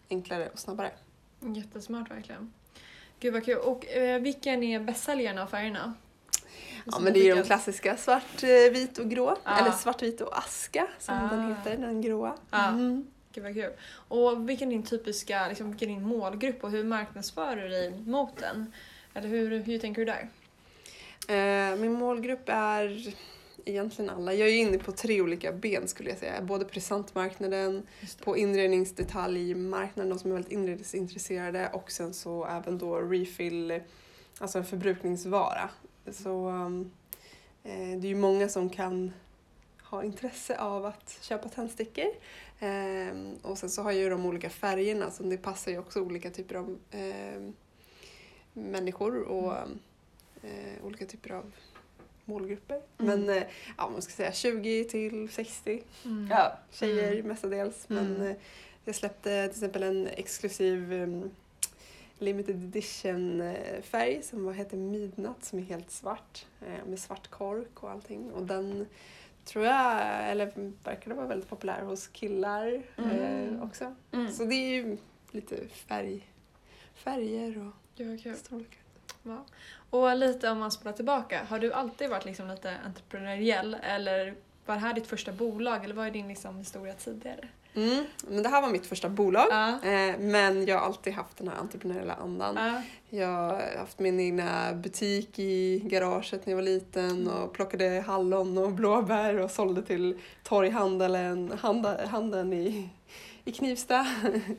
enklare 0.10 0.50
och 0.50 0.60
snabbare. 0.60 0.92
Jättesmart 1.56 2.12
verkligen. 2.12 2.54
Gud 3.20 3.34
vad 3.34 3.46
kul. 3.46 3.58
Och 3.58 3.88
eh, 3.88 4.22
vilken 4.22 4.64
är 4.64 4.80
bästsäljarna 4.80 5.42
av 5.44 5.48
färgerna? 5.48 5.94
Ja 6.86 7.00
men 7.00 7.14
det 7.14 7.20
är 7.20 7.24
ju 7.24 7.36
de 7.36 7.44
klassiska 7.44 7.98
svart, 7.98 8.44
eh, 8.44 8.72
vit 8.74 8.98
och 8.98 9.10
grå. 9.10 9.38
Ah. 9.44 9.60
Eller 9.60 9.72
svart, 9.72 10.02
vit 10.02 10.22
och 10.22 10.38
aska 10.38 10.88
som 11.00 11.16
Ah. 11.16 11.36
den 11.36 11.48
heter, 11.56 11.78
den 11.78 12.02
gråa. 12.02 12.36
Ah. 12.50 12.68
Mm. 12.70 13.08
Gud 13.34 13.44
vad 13.44 13.54
kul. 13.54 13.72
Och 13.94 14.50
vilken 14.50 14.68
är 14.68 14.72
din 14.72 14.84
typiska, 14.84 15.48
liksom, 15.48 15.72
vilken 15.72 15.90
är 15.90 15.94
din 15.94 16.08
målgrupp 16.08 16.64
och 16.64 16.72
hur 16.72 16.84
marknadsför 16.84 17.56
du 17.56 17.70
dig 17.70 17.92
mot 18.06 18.38
den? 18.38 18.74
Eller 19.14 19.28
hur, 19.28 19.60
hur 19.60 19.80
tänker 19.80 20.06
du 20.06 20.06
där? 20.06 20.30
Eh, 21.28 21.76
min 21.76 21.94
målgrupp 21.94 22.44
är 22.46 23.14
egentligen 23.66 24.10
alla. 24.10 24.34
Jag 24.34 24.50
är 24.50 24.54
inne 24.54 24.78
på 24.78 24.92
tre 24.92 25.22
olika 25.22 25.52
ben 25.52 25.88
skulle 25.88 26.10
jag 26.10 26.20
säga. 26.20 26.42
Både 26.42 26.66
presentmarknaden, 26.66 27.88
på 28.24 28.38
inredningsdetaljmarknaden, 28.38 30.10
de 30.10 30.20
som 30.20 30.32
är 30.32 30.36
väldigt 30.36 30.52
inredningsintresserade 30.52 31.70
och 31.74 31.92
sen 31.92 32.14
så 32.14 32.46
även 32.46 32.78
då 32.78 33.00
refill, 33.00 33.82
alltså 34.38 34.58
en 34.58 34.66
förbrukningsvara. 34.66 35.70
Så 36.12 36.48
um, 36.48 36.92
eh, 37.64 38.00
det 38.00 38.08
är 38.08 38.10
ju 38.10 38.16
många 38.16 38.50
som 38.50 38.70
kan 38.70 39.12
ha 39.92 40.04
intresse 40.04 40.58
av 40.58 40.86
att 40.86 41.18
köpa 41.22 41.50
tändstickor. 41.50 42.06
Ehm, 42.60 43.36
och 43.42 43.58
sen 43.58 43.70
så 43.70 43.82
har 43.82 43.92
jag 43.92 44.02
ju 44.02 44.10
de 44.10 44.26
olika 44.26 44.50
färgerna 44.50 45.12
så 45.12 45.24
det 45.24 45.38
passar 45.38 45.72
ju 45.72 45.78
också 45.80 46.02
olika 46.02 46.30
typer 46.30 46.56
av 46.56 46.78
ehm, 46.92 47.54
människor 48.54 49.22
och 49.22 49.54
eh, 50.44 50.84
olika 50.86 51.06
typer 51.06 51.30
av 51.30 51.52
målgrupper. 52.26 52.82
Mm. 53.00 53.26
Men 53.26 53.38
eh, 53.38 53.44
ja, 53.78 53.90
man 53.90 54.02
ska 54.02 54.14
säga 54.14 54.32
20 54.32 54.84
till 54.84 55.30
60 55.30 55.84
Mm. 56.06 56.28
Ja. 56.32 56.58
tjejer 56.72 57.12
Mm. 57.14 57.28
mestadels. 57.28 57.90
Mm. 57.90 58.14
Men 58.14 58.28
eh, 58.28 58.36
jag 58.86 58.96
släppte 58.96 59.48
till 59.48 59.58
exempel 59.58 59.84
en 59.84 60.08
exklusiv 60.08 60.92
um, 60.94 61.32
limited 62.20 62.56
edition 62.64 63.54
färg 63.84 64.24
som 64.24 64.46
var- 64.46 64.54
heter 64.54 64.78
Midnatt 64.78 65.46
som 65.46 65.60
är 65.60 65.64
helt 65.64 65.92
svart 65.92 66.46
med 66.86 67.00
svart 67.00 67.28
kork 67.28 67.84
och 67.84 67.92
allting. 67.92 68.32
Och 68.32 68.44
den 68.46 68.86
tror 69.46 69.66
jag, 69.66 70.02
eller 70.32 70.72
verkar 70.84 71.14
vara 71.14 71.28
väldigt 71.28 71.50
populär 71.50 71.82
hos 71.82 72.08
killar 72.08 72.82
Mm. 72.98 73.56
eh, 73.56 73.64
också. 73.64 73.96
Mm. 74.12 74.32
Så 74.32 74.44
det 74.46 74.56
är 74.56 74.74
ju 74.76 74.98
lite 75.32 75.68
färg, 75.68 76.28
färger 76.96 77.58
och 77.68 77.74
storlekar. 78.38 78.82
Ja. 79.24 79.46
Och 79.90 80.18
lite 80.18 80.50
om 80.50 80.60
man 80.60 80.72
spolar 80.72 80.94
tillbaka, 80.94 81.44
har 81.44 81.60
du 81.60 81.74
alltid 81.74 82.10
varit 82.10 82.26
liksom 82.26 82.48
lite 82.48 82.76
entreprenöriell 82.86 83.78
eller 83.84 84.36
var 84.66 84.76
det 84.76 84.82
här 84.82 84.94
ditt 84.94 85.08
första 85.08 85.32
bolag 85.32 85.84
eller 85.84 85.96
vad 85.96 86.08
är 86.08 86.12
din 86.12 86.28
liksom 86.28 86.58
historia 86.58 86.94
tidigare? 86.94 87.48
Mm. 87.76 88.06
Men 88.28 88.44
det 88.44 88.50
här 88.50 88.62
var 88.62 88.70
mitt 88.70 88.86
första 88.86 89.10
bolag. 89.10 89.48
Ja. 89.50 89.70
Eh, 89.70 90.20
men 90.20 90.66
jag 90.66 90.78
har 90.80 90.86
alltid 90.86 91.14
haft 91.14 91.38
den 91.38 91.48
här 91.48 91.56
entreprenöriella 91.58 92.14
andan. 92.14 92.56
Ja. 92.56 92.82
Jag 93.18 93.28
har 93.28 93.78
haft 93.78 94.00
min 94.00 94.20
egna 94.20 94.74
butik 94.74 95.40
i 95.40 95.80
garaget 95.80 96.46
när 96.46 96.52
jag 96.52 96.56
var 96.56 96.64
liten 96.64 97.28
och 97.28 97.54
plockade 97.54 98.04
hallon 98.08 98.58
och 98.58 98.72
blåbär 98.72 99.38
och 99.38 99.52
sålde 99.52 99.82
till 99.84 100.20
torghandeln 100.44 101.52
handa, 101.62 102.06
handeln 102.08 102.54
i, 102.54 102.90
i 103.46 103.52
Knivsta. 103.52 104.08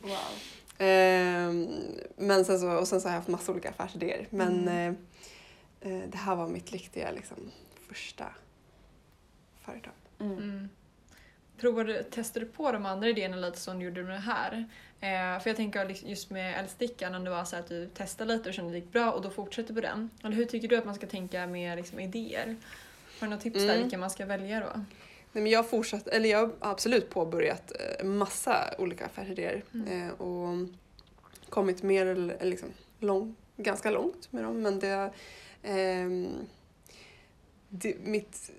Wow. 0.02 0.11
Ehm, 0.78 1.69
men 2.16 2.45
sen 2.45 2.59
så, 2.61 2.71
och 2.73 2.88
sen 2.88 3.00
så 3.00 3.09
har 3.09 3.12
jag 3.12 3.19
haft 3.19 3.28
massa 3.28 3.52
olika 3.52 3.71
affärsidéer. 3.71 4.26
Men 4.31 4.69
Mm. 4.69 4.97
eh, 5.81 5.92
eh, 5.92 6.02
det 6.09 6.16
här 6.19 6.37
var 6.37 6.49
mitt 6.49 6.73
riktiga 6.73 7.11
liksom, 7.11 7.37
första 7.88 8.25
företag. 9.64 9.92
Mm. 10.21 10.69
Provade, 11.62 12.02
testade 12.02 12.47
du 12.47 12.52
på 12.52 12.73
de 12.73 12.87
andra 12.87 13.09
idéerna 13.09 13.37
lite 13.37 13.59
som 13.61 13.78
du 13.78 13.85
gjorde 13.85 14.02
med 14.02 14.14
det 14.14 14.19
här? 14.19 14.69
Eh, 15.00 15.42
för 15.42 15.50
jag 15.50 15.57
tänker 15.57 15.85
liksom 15.85 16.09
just 16.09 16.31
med 16.31 16.59
eldstickan, 16.61 17.14
om 17.14 17.25
det 17.25 17.31
var 17.31 17.45
så 17.45 17.57
att 17.57 17.66
du 17.69 17.87
testade 17.88 18.33
lite 18.37 18.49
och 18.49 18.54
kände 18.54 18.73
det 18.73 18.78
gick 18.78 18.92
bra 18.92 19.12
och 19.12 19.23
då 19.23 19.31
fortsätter 19.31 19.75
på 19.75 19.81
den. 19.81 20.11
Eller 20.25 20.37
hur 20.37 20.45
tycker 20.45 20.69
du 20.69 20.76
att 20.76 20.85
man 20.85 20.95
ska 20.95 21.07
tänka 21.07 21.47
med 21.47 21.76
liksom, 21.76 22.00
idéer? 22.00 22.47
Har 23.21 23.26
du 23.26 23.31
några 23.31 23.40
tips 23.42 23.57
där 23.59 23.69
Mm. 23.69 23.83
vilka 23.83 23.99
man 23.99 24.11
ska 24.11 24.26
välja 24.26 24.61
då? 24.61 24.66
Nej, 25.33 25.42
men 25.42 25.47
jag, 25.47 25.71
fortsatt, 25.71 26.09
eller 26.09 26.28
jag 26.28 26.38
har 26.38 26.52
absolut 26.61 27.11
påbörjat 27.11 27.73
eh, 27.99 28.04
massa 28.07 28.75
olika 28.78 29.07
affärsidéer 29.07 29.62
Mm. 29.75 30.07
eh, 30.09 30.12
och 30.21 30.69
kommit 31.49 31.83
mer 31.83 32.07
eller 32.07 32.38
liksom 32.45 32.69
lång, 32.99 33.37
ganska 33.57 33.90
långt 33.90 34.33
med 34.33 34.45
dem. 34.45 34.62
Men 34.62 34.78
det, 34.78 35.11
ehm, 35.62 36.28
det, 37.69 37.97
mitt 38.04 38.50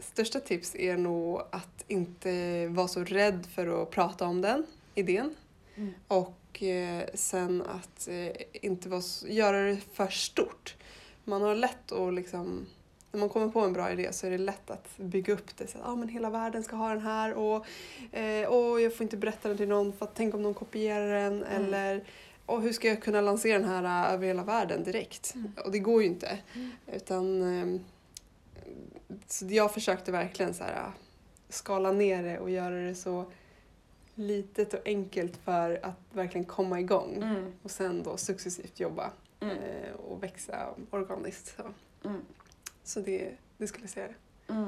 största 0.00 0.40
tips 0.40 0.74
är 0.74 0.96
nog 0.96 1.40
att 1.52 1.84
inte 1.88 2.66
vara 2.66 2.88
så 2.88 3.04
rädd 3.04 3.46
för 3.54 3.82
att 3.82 3.90
prata 3.90 4.26
om 4.26 4.40
den 4.40 4.66
idén. 4.94 5.34
Mm. 5.76 5.92
Och 6.08 6.62
eh, 6.62 7.04
sen 7.14 7.62
att 7.62 8.08
eh, 8.08 8.42
inte 8.52 8.88
vara, 8.88 9.00
så- 9.02 9.28
göra 9.28 9.62
det 9.62 9.76
för 9.92 10.08
stort. 10.08 10.76
Man 11.24 11.42
har 11.42 11.54
lätt 11.54 11.92
att 11.92 12.14
liksom 12.14 12.66
när 13.12 13.20
man 13.20 13.28
kommer 13.28 13.48
på 13.48 13.60
en 13.60 13.72
bra 13.72 13.92
idé 13.92 14.12
så 14.12 14.26
är 14.26 14.30
det 14.30 14.38
lätt 14.38 14.70
att 14.70 14.96
bygga 14.96 15.34
upp 15.34 15.56
det. 15.56 15.66
Så 15.66 15.78
att 15.78 15.88
ah, 15.88 15.96
men 15.96 16.08
hela 16.08 16.30
världen 16.30 16.62
ska 16.62 16.76
ha 16.76 16.88
den 16.88 17.02
här 17.02 17.34
och 17.34 17.66
eh, 18.12 18.52
åh, 18.52 18.82
jag 18.82 18.96
får 18.96 19.04
inte 19.04 19.16
berätta 19.16 19.48
den 19.48 19.56
till 19.56 19.68
någon 19.68 19.92
för 19.92 20.06
att 20.06 20.14
tänk 20.14 20.34
om 20.34 20.42
någon 20.42 20.54
kopierar 20.54 21.14
den. 21.24 21.44
Mm. 21.44 21.64
Eller 21.64 22.04
åh, 22.46 22.60
hur 22.60 22.72
ska 22.72 22.88
jag 22.88 23.02
kunna 23.02 23.20
lansera 23.20 23.58
den 23.58 23.68
här 23.68 24.06
äh, 24.08 24.14
över 24.14 24.26
hela 24.26 24.44
världen 24.44 24.84
direkt? 24.84 25.34
Mm. 25.34 25.52
Och 25.64 25.72
det 25.72 25.78
går 25.78 26.02
ju 26.02 26.08
inte. 26.08 26.38
Mm. 26.54 26.70
Utan, 26.92 27.42
ehm, 27.42 27.80
så 29.26 29.46
jag 29.48 29.74
försökte 29.74 30.12
verkligen 30.12 30.54
så 30.54 30.64
här, 30.64 30.74
äh, 30.76 30.88
skala 31.48 31.92
ner 31.92 32.22
det 32.22 32.38
och 32.38 32.50
göra 32.50 32.74
det 32.74 32.94
så 32.94 33.24
litet 34.14 34.74
och 34.74 34.80
enkelt 34.84 35.36
för 35.36 35.80
att 35.82 36.00
verkligen 36.12 36.44
komma 36.44 36.80
igång. 36.80 37.14
Mm. 37.22 37.52
Och 37.62 37.70
sen 37.70 38.02
då 38.02 38.16
successivt 38.16 38.80
jobba 38.80 39.10
Mm. 39.40 39.56
eh, 39.58 39.92
och 39.94 40.22
växa 40.22 40.68
organiskt. 40.90 41.56
Så, 41.56 41.62
Mm. 42.08 42.20
så 42.84 43.00
det, 43.00 43.30
det 43.56 43.66
skulle 43.66 43.82
jag 43.84 43.90
säga. 43.90 44.08
Mm. 44.48 44.64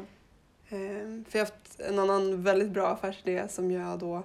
Eh, 0.68 1.25
för 1.30 1.38
jag 1.38 1.44
har 1.46 1.52
haft 1.52 1.80
en 1.80 1.99
annan 1.99 2.42
väldigt 2.42 2.70
bra 2.70 2.87
affärsidé 2.88 3.49
som 3.49 3.70
jag 3.70 3.99
då... 3.99 4.22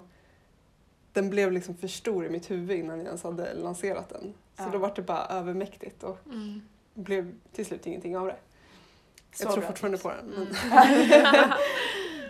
Den 1.13 1.29
blev 1.29 1.51
liksom 1.51 1.77
för 1.77 1.87
stor 1.87 2.25
i 2.25 2.29
mitt 2.29 2.51
huvud 2.51 2.79
innan 2.79 2.97
jag 2.97 3.05
ens 3.05 3.23
hade 3.23 3.53
lanserat 3.53 4.09
den. 4.09 4.33
Så 4.57 4.63
Ja. 4.63 4.69
då 4.71 4.77
var 4.77 4.93
det 4.95 5.01
bara 5.01 5.25
övermäktigt 5.25 6.03
och 6.03 6.17
Mm. 6.25 6.61
blev 6.93 7.35
till 7.51 7.65
slut 7.65 7.87
ingenting 7.87 8.17
av 8.17 8.25
det. 8.27 8.35
Så 9.31 9.43
jag 9.43 9.51
tror 9.51 9.61
bra 9.61 9.67
fortfarande 9.67 9.97
tips. 9.97 10.03
på 10.03 10.09
den. 10.09 10.33
Mm. 10.33 11.51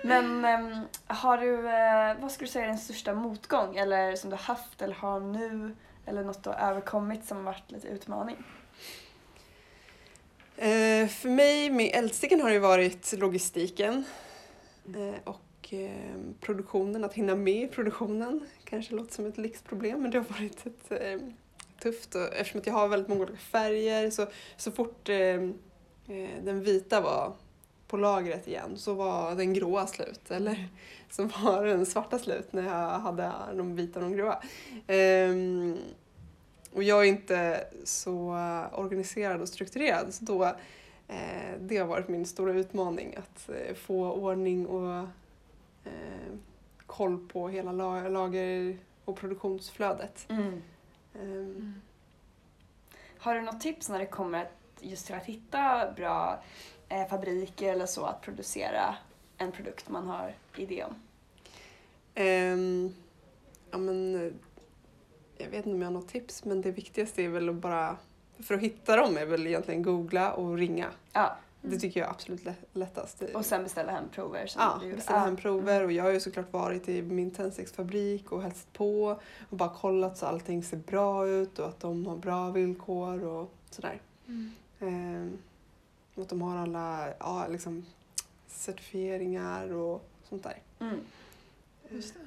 Men 0.03 0.45
ehm, 0.45 0.81
har 1.07 1.37
du, 1.37 1.69
eh, 1.69 2.21
vad 2.21 2.31
skulle 2.31 2.47
du 2.47 2.51
säga 2.51 2.65
är 2.65 2.69
din 2.69 2.77
största 2.77 3.13
motgång? 3.13 3.77
Eller 3.77 4.15
som 4.15 4.29
du 4.29 4.35
har 4.35 4.43
haft 4.43 4.81
eller 4.81 4.95
har 4.95 5.19
nu? 5.19 5.75
Eller 6.05 6.23
något 6.23 6.43
du 6.43 6.49
har 6.49 6.69
överkommit 6.69 7.25
som 7.25 7.43
varit 7.43 7.71
lite 7.71 7.87
utmaning? 7.87 8.35
Eh, 10.57 11.07
för 11.07 11.29
mig 11.29 11.69
med 11.69 11.91
eldstickan 11.93 12.41
har 12.41 12.49
det 12.49 12.59
varit 12.59 13.13
logistiken 13.17 14.03
eh, 14.95 15.21
och 15.23 15.73
eh, 15.73 16.15
produktionen, 16.41 17.03
att 17.03 17.13
hinna 17.13 17.35
med 17.35 17.63
i 17.63 17.67
produktionen. 17.67 18.47
Kanske 18.63 18.95
låter 18.95 19.13
som 19.13 19.25
ett 19.25 19.37
lyxproblem 19.37 20.01
men 20.01 20.11
det 20.11 20.17
har 20.17 20.25
varit 20.25 20.65
ett, 20.65 21.01
eh, 21.01 21.19
tufft 21.79 22.15
och, 22.15 22.35
eftersom 22.35 22.61
jag 22.65 22.73
har 22.73 22.87
väldigt 22.87 23.07
många 23.07 23.21
olika 23.21 23.37
färger 23.37 24.09
så, 24.09 24.27
så 24.57 24.71
fort 24.71 25.09
den 26.43 26.63
vita 26.63 27.01
var 27.01 27.33
på 27.87 27.97
lagret 27.97 28.47
igen 28.47 28.77
så 28.77 28.93
var 28.93 29.35
den 29.35 29.53
gråa 29.53 29.87
slut 29.87 30.31
eller 30.31 30.69
så 31.11 31.23
var 31.23 31.65
den 31.65 31.85
svarta 31.85 32.19
slut 32.19 32.53
när 32.53 32.63
jag 32.63 32.99
hade 32.99 33.31
de 33.55 33.75
vita 33.75 33.99
och 33.99 34.05
de 34.09 34.17
gråa. 34.17 34.41
Ehm, 34.87 35.77
och 36.73 36.83
jag 36.83 36.99
är 36.99 37.09
inte 37.09 37.67
så 37.83 38.35
eh, 38.35 38.79
organiserad 38.79 39.41
och 39.41 39.47
strukturerad 39.49 40.13
så 40.13 40.25
då 40.25 40.43
eh, 41.07 41.51
det 41.59 41.77
har 41.77 41.85
varit 41.87 42.07
min 42.07 42.25
stora 42.25 42.53
utmaning 42.53 43.15
att 43.15 43.49
eh, 43.49 43.75
få 43.75 44.11
ordning 44.11 44.67
och 44.67 44.97
eh, 45.83 46.33
koll 46.85 47.27
på 47.27 47.49
hela 47.49 47.71
la- 47.71 48.07
lager 48.09 48.77
och 49.05 49.15
produktionsflödet. 49.17 50.25
Mm. 50.29 50.43
Ehm, 50.43 50.61
Mm. 51.21 51.81
Har 53.19 53.35
du 53.35 53.41
något 53.41 53.61
tips 53.61 53.89
när 53.89 53.99
det 53.99 54.05
kommer 54.05 54.41
att- 54.41 54.56
just 54.81 55.05
till 55.05 55.15
att 55.15 55.25
hitta 55.25 55.91
bra 55.95 56.43
eh, 56.89 57.07
fabriker 57.07 57.71
eller 57.71 57.85
så 57.85 58.05
att 58.05 58.21
producera 58.21 58.95
en 59.37 59.51
produkt 59.51 59.89
man 59.89 60.07
har 60.07 60.33
idé 60.55 60.83
om? 60.83 60.95
Ehm, 62.15 62.93
ja, 63.71 63.77
men, 63.77 64.15
eh, 64.15 64.31
jag 65.37 65.45
vet 65.49 65.65
inte 65.65 65.69
om 65.69 65.81
jag 65.81 65.87
har 65.87 65.93
något 65.93 66.07
tips 66.07 66.45
men 66.45 66.61
det 66.61 66.71
viktigaste 66.71 67.23
är 67.23 67.29
väl 67.29 67.49
att 67.49 67.55
bara, 67.55 67.97
för 68.39 68.55
att 68.55 68.61
hitta 68.61 68.95
dem 68.95 69.17
är 69.17 69.25
väl 69.25 69.47
egentligen 69.47 69.83
googla 69.83 70.33
och 70.33 70.57
ringa. 70.57 70.87
Ja, 71.13 71.37
Det 71.61 71.79
tycker 71.79 71.99
jag 71.99 72.07
är 72.07 72.11
absolut 72.11 72.45
lätt, 72.45 72.59
lättast. 72.73 73.21
och 73.33 73.45
sen 73.45 73.63
beställa 73.63 73.91
hem 73.91 74.09
prover 74.11 74.51
Ja, 74.57 74.81
beställa 74.95 75.19
Ja. 75.19 75.25
hem 75.25 75.35
prover 75.37 75.83
och 75.83 75.91
jag 75.91 76.03
har 76.03 76.11
ju 76.11 76.19
såklart 76.19 76.53
varit 76.53 76.89
i 76.89 77.01
min 77.01 77.31
tändsticksfabrik 77.31 78.31
och 78.31 78.41
hälsat 78.41 78.73
på 78.73 79.19
och 79.49 79.57
bara 79.57 79.69
kollat 79.69 80.17
så 80.17 80.25
allting 80.25 80.63
ser 80.63 80.77
bra 80.77 81.27
ut 81.27 81.59
och 81.59 81.67
att 81.67 81.79
de 81.79 82.07
har 82.07 82.15
bra 82.17 82.49
villkor 82.49 83.23
och 83.23 83.53
sådär. 83.69 84.01
Mm. 84.27 84.51
Och 86.15 86.21
att 86.23 86.29
de 86.29 86.41
har 86.41 86.57
alla 86.57 87.13
ja, 87.19 87.47
liksom, 87.47 87.85
certifieringar 88.47 89.73
och 89.73 90.09
sånt 90.29 90.43
där. 90.43 90.61
Mm. 90.79 90.99
Just 91.89 92.13
det. 92.13 92.19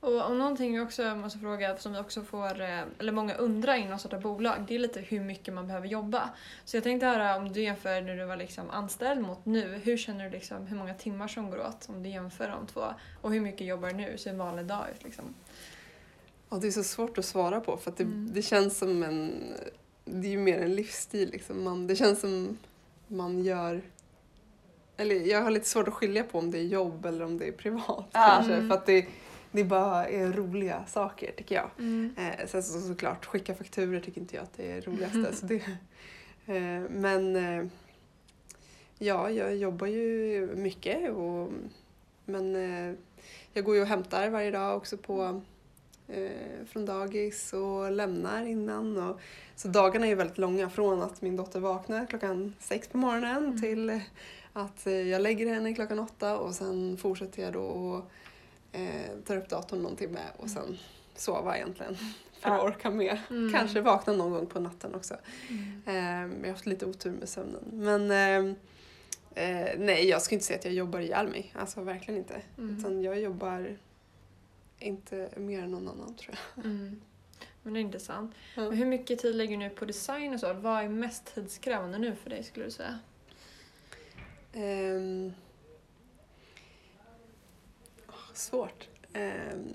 Och 0.00 0.30
om 0.30 0.38
någonting 0.38 0.72
vi 0.72 0.80
också 0.80 1.14
måste 1.14 1.38
fråga, 1.38 1.76
som 1.78 1.92
vi 1.92 1.98
också 1.98 2.22
får, 2.22 2.60
eh, 2.60 2.82
eller 2.98 3.12
många 3.12 3.34
undrar 3.34 3.74
inom 3.74 3.98
sådana 3.98 4.22
bolag, 4.22 4.64
det 4.68 4.74
är 4.74 4.78
lite 4.78 5.00
hur 5.00 5.20
mycket 5.20 5.54
man 5.54 5.66
behöver 5.66 5.86
jobba. 5.88 6.30
Så 6.64 6.76
jag 6.76 6.84
tänkte 6.84 7.06
höra 7.06 7.36
om 7.36 7.52
du 7.52 7.62
jämför 7.62 8.00
när 8.00 8.16
du 8.16 8.24
var 8.24 8.36
liksom 8.36 8.70
anställd 8.70 9.20
mot 9.20 9.44
nu, 9.46 9.80
hur 9.84 9.96
känner 9.96 10.24
du 10.24 10.30
liksom, 10.30 10.66
hur 10.66 10.76
många 10.76 10.94
timmar 10.94 11.28
som 11.28 11.50
går 11.50 11.60
åt 11.60 11.88
om 11.88 12.02
du 12.02 12.08
jämför 12.08 12.48
de 12.48 12.66
två? 12.66 12.84
Och 13.20 13.32
hur 13.32 13.40
mycket 13.40 13.66
jobbar 13.66 13.88
du 13.88 13.94
nu? 13.94 14.10
Hur 14.10 14.16
ser 14.16 14.30
en 14.30 14.38
vanlig 14.38 14.64
dag 14.66 14.86
ut 14.94 15.04
liksom? 15.04 15.24
Ja, 16.50 16.56
det 16.56 16.66
är 16.66 16.70
så 16.70 16.84
svårt 16.84 17.18
att 17.18 17.24
svara 17.24 17.60
på 17.60 17.76
för 17.76 17.90
att 17.90 17.96
det, 17.96 18.04
Mm. 18.04 18.30
det 18.34 18.42
känns 18.42 18.78
som 18.78 19.02
en... 19.02 19.32
Det 20.04 20.26
är 20.26 20.30
ju 20.30 20.38
mer 20.38 20.58
en 20.58 20.74
livsstil 20.74 21.30
liksom. 21.30 21.64
Man, 21.64 21.86
det 21.86 21.96
känns 21.96 22.20
som 22.20 22.58
man 23.08 23.44
gör... 23.44 23.82
Eller 24.96 25.14
jag 25.14 25.42
har 25.42 25.50
lite 25.50 25.68
svårt 25.68 25.88
att 25.88 25.94
skilja 25.94 26.24
på 26.24 26.38
om 26.38 26.50
det 26.50 26.58
är 26.58 26.64
jobb 26.64 27.06
eller 27.06 27.24
om 27.24 27.38
det 27.38 27.48
är 27.48 27.52
privat 27.52 28.06
Ja. 28.12 28.34
kanske. 28.36 28.54
Mm. 28.54 28.68
För 28.68 28.74
att 28.74 28.86
det, 28.86 29.06
det 29.52 29.64
bara 29.64 30.06
är 30.08 30.32
roliga 30.32 30.84
saker 30.86 31.32
tycker 31.36 31.54
jag. 31.54 31.70
Mm. 31.78 32.14
Eh, 32.18 32.46
sen 32.46 32.62
så, 32.62 32.80
såklart, 32.80 33.24
skicka 33.26 33.54
fakturer 33.54 34.00
tycker 34.00 34.20
inte 34.20 34.36
jag 34.36 34.42
att 34.42 34.56
det 34.56 34.72
är 34.72 34.80
roligaste. 34.80 35.36
Så 35.36 35.46
det, 35.46 35.54
eh, 36.46 36.90
men 36.90 37.36
eh, 37.36 37.66
ja, 38.98 39.30
jag 39.30 39.56
jobbar 39.56 39.86
ju 39.86 40.48
mycket. 40.56 41.10
Och, 41.10 41.50
men 42.24 42.56
eh, 42.56 42.94
jag 43.52 43.64
går 43.64 43.74
ju 43.74 43.80
och 43.80 43.86
hämtar 43.86 44.28
varje 44.30 44.50
dag 44.50 44.76
också 44.76 44.96
på, 44.96 45.42
eh, 46.12 46.66
från 46.66 46.84
dagis 46.86 47.52
och 47.52 47.90
lämnar 47.92 48.42
innan. 48.46 48.96
Och, 48.96 49.20
så 49.56 49.68
dagarna 49.68 50.06
är 50.06 50.14
väldigt 50.14 50.38
långa 50.38 50.70
från 50.70 51.02
att 51.02 51.22
min 51.22 51.36
dotter 51.36 51.60
vaknar 51.60 52.06
klockan 52.06 52.54
sex 52.60 52.88
på 52.88 52.98
morgonen 52.98 53.44
Mm. 53.44 53.60
till 53.60 54.00
att 54.52 54.86
jag 54.86 55.22
lägger 55.22 55.54
henne 55.54 55.74
klockan 55.74 55.98
åtta 55.98 56.38
och 56.38 56.54
sen 56.54 56.96
fortsätter 56.96 57.42
jag 57.42 57.52
då 57.52 57.62
och 57.62 58.10
eh, 58.72 59.10
tar 59.26 59.36
upp 59.36 59.48
datorn 59.48 59.82
någon 59.82 59.96
timme 59.96 60.20
och 60.36 60.50
sen 60.50 60.78
sova 61.16 61.56
egentligen 61.56 61.94
för 62.40 62.50
att 62.50 62.58
Ja. 62.58 62.62
orka 62.62 62.90
med. 62.90 63.18
Mm. 63.30 63.52
Kanske 63.52 63.80
vakna 63.80 64.12
någon 64.12 64.30
gång 64.32 64.46
på 64.46 64.60
natten 64.60 64.94
också. 64.94 65.14
Mm. 65.48 65.82
Eh, 65.86 66.36
jag 66.40 66.46
har 66.46 66.52
haft 66.52 66.66
lite 66.66 66.86
otur 66.86 67.10
med 67.12 67.28
sömnen. 67.28 67.64
Men 67.72 68.10
eh, 68.10 68.54
eh, 69.44 69.78
nej, 69.78 70.08
jag 70.08 70.22
skulle 70.22 70.36
inte 70.36 70.46
säga 70.46 70.58
att 70.58 70.64
jag 70.64 70.74
jobbar 70.74 71.00
ihjäl 71.00 71.28
mig. 71.28 71.52
Alltså 71.54 71.80
verkligen 71.80 72.18
inte. 72.20 72.42
Mm. 72.58 72.78
Utan 72.78 73.02
jag 73.02 73.20
jobbar 73.20 73.76
inte 74.82 75.28
mer 75.36 75.62
än 75.62 75.70
någon 75.70 75.88
annan 75.88 76.14
tror 76.16 76.34
jag. 76.54 76.64
Mm. 76.64 77.00
Men 77.62 77.72
det 77.74 77.78
är 77.78 77.82
intressant. 77.82 78.32
Ja. 78.56 78.62
Men 78.62 78.78
hur 78.78 78.86
mycket 78.86 79.18
tid 79.18 79.34
lägger 79.36 79.50
du 79.52 79.56
nu 79.56 79.70
på 79.70 79.84
design 79.84 80.34
och 80.34 80.40
så? 80.40 80.52
Vad 80.52 80.84
är 80.84 80.88
mest 80.88 81.34
tidskrävande 81.34 81.98
nu 81.98 82.14
för 82.14 82.30
dig 82.30 82.42
skulle 82.44 82.64
du 82.64 82.70
säga? 82.70 82.98
Åh, 88.08 88.14
svårt. 88.34 88.88
Ehm, 89.12 89.72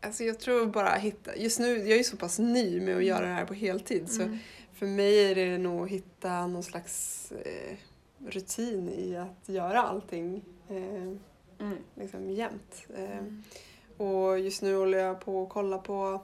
alltså 0.00 0.24
jag 0.24 0.40
tror 0.40 0.66
bara 0.66 0.94
hitta, 0.94 1.36
just 1.36 1.58
nu, 1.60 1.76
jag 1.76 1.88
är 1.90 1.96
ju 1.96 2.04
så 2.04 2.16
pass 2.16 2.38
ny 2.38 2.80
med 2.80 2.96
att 2.96 3.04
göra 3.04 3.26
det 3.26 3.32
här 3.34 3.44
på 3.46 3.54
heltid 3.54 4.10
så 4.10 4.22
Mm. 4.22 4.38
för 4.72 4.86
mig 4.86 5.30
är 5.30 5.34
det 5.34 5.58
nog 5.58 5.84
att 5.84 5.90
hitta 5.90 6.46
någon 6.46 6.62
slags 6.62 7.32
eh, 7.32 7.76
rutin 8.26 8.88
i 8.88 9.16
att 9.16 9.48
göra 9.48 9.82
allting 9.82 10.44
eh, 10.68 11.12
Mm. 11.62 11.78
liksom 11.94 12.30
jämt. 12.30 12.86
Eh, 12.96 13.18
Mm. 13.18 13.42
och 13.96 14.38
just 14.38 14.62
nu 14.62 14.76
håller 14.76 14.98
jag 14.98 15.20
på 15.20 15.42
att 15.42 15.48
kolla 15.48 15.78
på, 15.78 16.20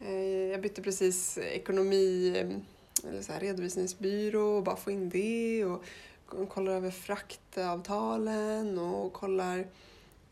eh, 0.00 0.22
jag 0.50 0.60
bytte 0.62 0.82
precis 0.82 1.38
ekonomi, 1.38 2.28
eh, 2.38 3.08
eller 3.10 3.22
så 3.22 3.32
här 3.32 3.40
redovisningsbyrå 3.40 4.56
och 4.56 4.62
bara 4.62 4.76
få 4.76 4.90
in 4.90 5.08
det 5.08 5.64
och 5.64 5.84
kollar 6.48 6.72
över 6.72 6.90
fraktavtalen 6.90 8.78
och 8.78 9.12
kollar 9.12 9.58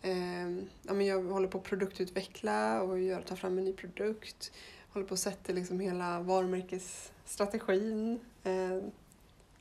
eh, 0.02 0.50
ja, 0.82 0.92
men 0.94 1.06
jag 1.06 1.22
håller 1.22 1.48
på 1.48 1.58
att 1.58 1.64
produktutveckla 1.64 2.82
och 2.82 3.00
gör, 3.00 3.22
tar 3.22 3.36
fram 3.36 3.58
en 3.58 3.64
ny 3.64 3.72
produkt. 3.72 4.52
Håller 4.92 5.06
på 5.06 5.14
att 5.14 5.20
sätta 5.20 5.52
liksom 5.52 5.80
hela 5.80 6.20
varumärkesstrategin. 6.20 8.20
Eh, 8.44 8.78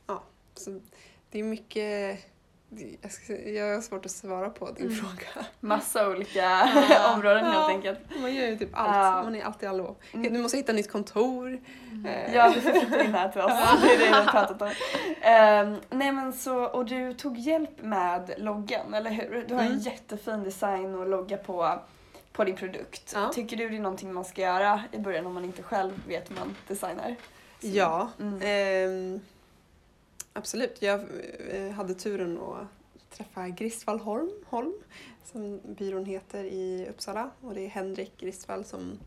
ja, 0.06 0.22
så 0.54 0.80
det 1.30 1.38
är 1.38 1.42
mycket 1.44 2.18
jag, 3.02 3.12
ska, 3.12 3.36
jag 3.48 3.74
har 3.74 3.80
svårt 3.80 4.04
att 4.04 4.10
svara 4.10 4.50
på 4.50 4.70
din 4.70 4.86
Mm. 4.86 4.96
fråga. 4.96 5.46
Massa 5.60 6.08
olika 6.10 6.38
Ja. 6.90 7.12
områden 7.14 7.44
helt 7.44 7.54
Ja. 7.56 7.68
enkelt. 7.68 7.98
Man 8.20 8.34
gör 8.34 8.46
ju 8.46 8.56
typ 8.56 8.68
allt. 8.72 8.96
Ja. 8.96 9.22
Man 9.22 9.34
är 9.34 9.44
alltid 9.44 9.68
allo. 9.68 9.96
Mm. 10.12 10.32
Du 10.34 10.38
måste 10.42 10.56
hitta 10.56 10.72
nytt 10.72 10.90
kontor. 10.92 11.60
Mm. 11.90 12.06
Eh, 12.06 12.34
Ja, 12.34 12.52
du 12.54 12.60
får 12.60 12.70
flytta 12.70 13.04
in 13.04 13.14
här 13.14 13.28
till 13.28 13.40
oss. 13.40 13.52
Det 13.82 13.94
är 13.94 13.98
det 13.98 14.04
vi 14.06 14.10
har 14.12 14.24
pratat 14.24 14.62
om. 14.62 14.70
Ehm, 15.20 15.76
nej 15.90 16.12
men 16.12 16.32
så, 16.32 16.64
och 16.64 16.84
du 16.84 17.12
tog 17.14 17.38
hjälp 17.38 17.82
med 17.82 18.34
loggan, 18.38 18.94
eller 18.94 19.10
hur? 19.10 19.44
Du 19.48 19.54
har 19.54 19.60
en 19.60 19.66
Mm. 19.66 19.78
jättefin 19.78 20.44
design 20.44 20.94
och 20.94 21.08
logga 21.08 21.36
på, 21.36 21.78
på 22.32 22.44
din 22.44 22.56
produkt. 22.56 23.12
Ja. 23.14 23.28
Tycker 23.34 23.56
du 23.56 23.68
det 23.68 23.76
är 23.76 23.80
någonting 23.80 24.12
man 24.12 24.24
ska 24.24 24.40
göra 24.42 24.82
i 24.92 24.98
början 24.98 25.26
om 25.26 25.34
man 25.34 25.44
inte 25.44 25.62
själv 25.62 25.92
vet 26.08 26.30
hur 26.30 26.36
man 26.36 26.56
designar? 26.68 27.16
Så- 27.60 27.66
Ja, 27.66 28.08
Mm. 28.20 29.20
Absolut. 30.40 30.82
Jag 30.82 31.00
eh, 31.50 31.70
hade 31.70 31.94
turen 31.94 32.38
att 32.38 32.66
träffa 33.16 33.48
Gristvall 33.48 33.98
Holm, 34.00 34.30
Holm, 34.46 34.72
som 35.24 35.60
byrån 35.64 36.04
heter 36.04 36.44
i 36.44 36.86
Uppsala. 36.90 37.30
Och 37.40 37.54
det 37.54 37.60
är 37.64 37.68
Henrik 37.68 38.12
Gristvall 38.20 38.64
som 38.64 38.98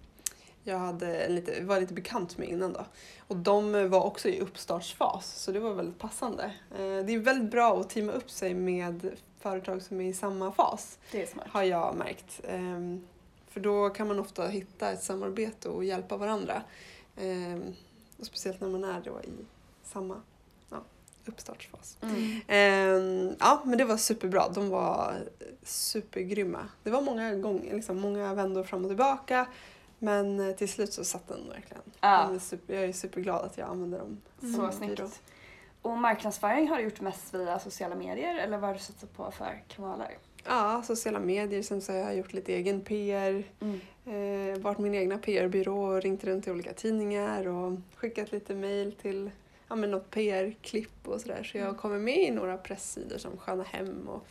jag 0.64 0.78
hade 0.78 1.30
lite, 1.30 1.64
var 1.64 1.80
lite 1.80 1.94
bekant 1.94 2.38
med 2.38 2.50
innan 2.50 2.74
då. 2.74 2.86
Och 3.28 3.38
de 3.38 3.90
var 3.90 4.04
också 4.04 4.30
i 4.30 4.40
uppstartsfas, 4.40 5.36
så 5.42 5.52
det 5.52 5.60
var 5.60 5.74
väldigt 5.74 6.00
passande. 6.00 6.44
Eh, 6.72 6.78
Det 7.06 7.14
är 7.14 7.20
väldigt 7.20 7.52
bra 7.52 7.80
att 7.80 7.90
teama 7.90 8.12
upp 8.12 8.30
sig 8.32 8.54
med 8.54 9.10
företag 9.40 9.82
som 9.82 10.02
är 10.02 10.06
i 10.10 10.14
samma 10.14 10.52
fas. 10.52 11.00
Har 11.50 11.64
jag 11.64 11.96
märkt. 11.96 12.42
Ehm, 12.48 13.08
För 13.50 13.60
då 13.60 13.90
kan 13.90 14.08
man 14.08 14.20
ofta 14.20 14.48
hitta 14.48 14.92
ett 14.92 15.04
samarbete 15.04 15.70
och 15.70 15.84
hjälpa 15.86 16.18
varandra. 16.18 16.62
Ehm, 17.18 17.74
Och 18.20 18.26
speciellt 18.26 18.62
när 18.62 18.70
man 18.70 18.84
är 18.84 19.02
då 19.02 19.22
i 19.22 19.30
samma 19.84 20.22
uppstartsfas. 21.26 21.98
Mm. 22.02 22.42
Ehm, 22.48 23.36
Ja, 23.40 23.62
men 23.66 23.78
det 23.78 23.86
var 23.86 23.98
superbra. 23.98 24.50
De 24.50 24.70
var 24.70 25.14
supergrymma. 25.64 26.68
Det 26.84 26.90
var 26.90 27.02
många 27.02 27.36
gånger, 27.36 27.74
liksom 27.76 28.00
många 28.00 28.34
vändor 28.34 28.64
fram 28.64 28.84
och 28.86 28.90
tillbaka. 28.90 29.46
Men 30.00 30.40
eh, 30.50 30.56
till 30.56 30.70
slut 30.70 30.94
så 30.94 31.04
satt 31.04 31.28
den 31.28 31.50
verkligen. 31.50 31.84
Ja. 32.02 32.24
Den 32.28 32.36
är 32.36 32.40
super, 32.40 32.74
jag 32.74 32.84
är 32.84 32.94
superglad 32.94 33.46
att 33.46 33.58
jag 33.58 33.70
använder 33.70 34.00
dem. 34.00 34.22
Mm. 34.42 34.56
Så 34.56 34.72
snyggt. 34.78 35.22
Och 35.82 35.98
marknadsföring 35.98 36.68
har 36.68 36.78
du 36.78 36.84
gjort 36.84 37.02
mest 37.02 37.34
via 37.34 37.60
sociala 37.60 37.96
medier 37.96 38.36
eller 38.36 38.58
vad 38.58 38.70
har 38.70 38.74
du 38.74 38.80
satsat 38.80 39.14
på 39.18 39.32
för 39.32 39.64
kanaler? 39.68 40.18
Ja, 40.46 40.84
sociala 40.86 41.20
medier. 41.20 41.62
Sen 41.62 41.82
så 41.82 41.92
har 41.92 42.00
jag 42.00 42.18
gjort 42.18 42.34
lite 42.34 42.54
egen 42.54 42.82
PR. 42.82 43.44
Mm. 43.60 43.80
eh, 44.54 44.60
varit 44.62 44.78
min 44.80 44.96
egna 44.96 45.18
PR-byrå 45.18 45.84
och 45.84 46.02
ringt 46.02 46.24
runt 46.24 46.44
till 46.44 46.54
olika 46.54 46.74
tidningar 46.74 47.48
och 47.48 47.80
skickat 47.96 48.32
lite 48.32 48.56
mail 48.56 48.92
till 48.92 49.32
ja, 49.74 49.78
men 49.78 49.92
något 49.92 50.12
PR-klipp 50.12 51.08
och 51.08 51.22
sådär. 51.22 51.44
Så 51.44 51.58
jag 51.58 51.64
Mm. 51.68 51.76
kommer 51.78 52.00
med 52.00 52.18
i 52.18 52.32
några 52.32 52.58
pressidor 52.58 53.18
som 53.18 53.38
Sköna 53.38 53.64
Hem 53.64 54.08
och 54.10 54.26